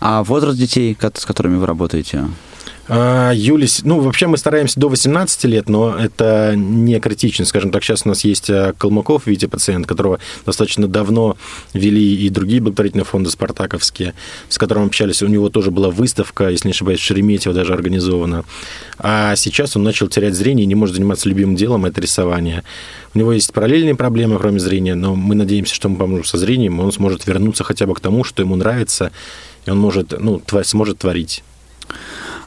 [0.00, 2.24] А возраст детей, с которыми вы работаете?
[2.88, 7.44] А, Юли, ну, вообще мы стараемся до 18 лет, но это не критично.
[7.44, 11.36] Скажем так, сейчас у нас есть а, Калмыков, видите, пациент, которого достаточно давно
[11.74, 14.14] вели и другие благотворительные фонды спартаковские,
[14.48, 15.22] с которым общались.
[15.22, 18.44] У него тоже была выставка, если не ошибаюсь, Шереметьево даже организована.
[18.98, 22.64] А сейчас он начал терять зрение и не может заниматься любимым делом, это рисование.
[23.14, 26.80] У него есть параллельные проблемы, кроме зрения, но мы надеемся, что мы поможем со зрением,
[26.80, 29.12] и он сможет вернуться хотя бы к тому, что ему нравится,
[29.66, 31.44] и он может, ну, сможет творить.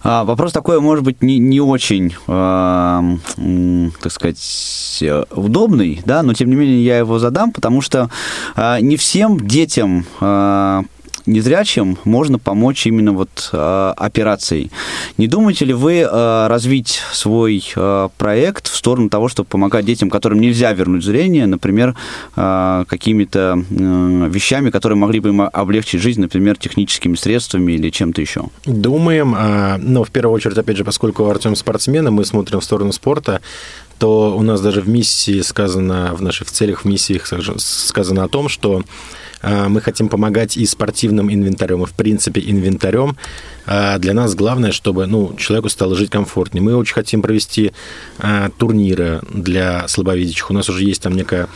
[0.07, 6.51] А, вопрос такой, может быть, не, не очень, э, так сказать, удобный, да, но тем
[6.51, 8.11] не менее я его задам, потому что
[8.55, 10.83] э, не всем детям э,
[11.25, 14.71] незрячим можно помочь именно вот э, операцией.
[15.17, 20.09] Не думаете ли вы э, развить свой э, проект в сторону того, чтобы помогать детям,
[20.09, 21.95] которым нельзя вернуть зрение, например,
[22.35, 28.45] какими-то вещами, которые могли бы им облегчить жизнь, например, техническими средствами или чем-то еще?
[28.65, 29.35] Думаем,
[29.79, 33.41] но в первую очередь, опять же, поскольку Артем спортсмен, мы смотрим в сторону спорта,
[33.97, 38.49] то у нас даже в миссии сказано, в наших целях, в миссиях сказано о том,
[38.49, 38.83] что а,
[39.41, 43.15] мы хотим помогать и спортивным инвентарем, и, в принципе, инвентарем.
[43.65, 46.63] А, для нас главное, чтобы ну, человеку стало жить комфортнее.
[46.63, 47.71] Мы очень хотим провести
[48.19, 50.49] а, турниры для слабовидящих.
[50.49, 51.47] У нас уже есть там некая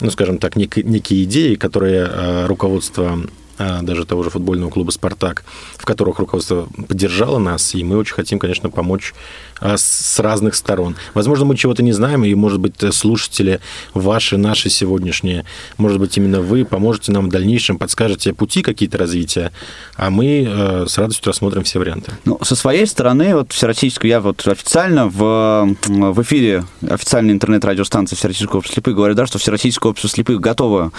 [0.00, 3.18] ну, скажем так, нек- некие идеи, которые руководство
[3.58, 5.44] даже того же футбольного клуба «Спартак»,
[5.78, 9.14] в которых руководство поддержало нас, и мы очень хотим, конечно, помочь
[9.55, 10.96] а, с разных сторон.
[11.14, 13.60] Возможно, мы чего-то не знаем, и, может быть, слушатели
[13.94, 15.44] ваши, наши сегодняшние,
[15.78, 19.52] может быть, именно вы поможете нам в дальнейшем, подскажете пути какие-то развития,
[19.96, 22.12] а мы э, с радостью рассмотрим все варианты.
[22.24, 28.58] Ну, со своей стороны, вот всероссийскую, я вот официально в, в эфире официальной интернет-радиостанции Всероссийского
[28.58, 30.92] общества слепых говорю, да, что Всероссийское общество слепых готово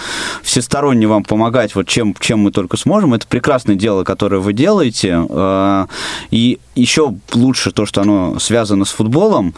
[0.43, 3.13] всесторонне вам помогать, вот чем, чем мы только сможем.
[3.13, 5.85] Это прекрасное дело, которое вы делаете, э,
[6.31, 9.53] и еще лучше то, что оно связано с футболом.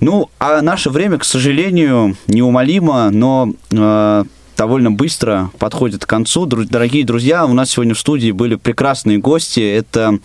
[0.00, 4.24] Ну, а наше время, к сожалению, неумолимо, но э,
[4.56, 6.46] довольно быстро подходит к концу.
[6.46, 9.60] Дорогие друзья, у нас сегодня в студии были прекрасные гости.
[9.60, 10.18] Это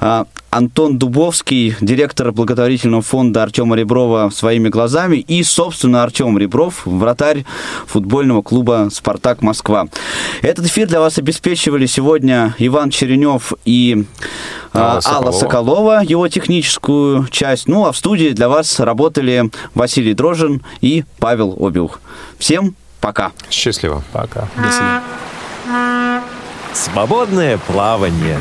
[0.00, 7.44] а, Антон Дубовский, директор благотворительного фонда Артема Реброва «Своими глазами» и, собственно, Артем Ребров, вратарь
[7.86, 9.86] футбольного клуба «Спартак Москва».
[10.40, 14.06] Этот эфир для вас обеспечивали сегодня Иван Черенев и
[14.72, 17.68] а, Алла, Алла Соколова, его техническую часть.
[17.68, 22.00] Ну, а в студии для вас работали Василий Дрожин и Павел Обиух.
[22.38, 22.74] Всем
[23.08, 23.32] пока.
[23.50, 24.02] Счастливо.
[24.12, 24.48] Пока.
[24.56, 25.02] До свидания.
[26.74, 28.38] Свободное плавание.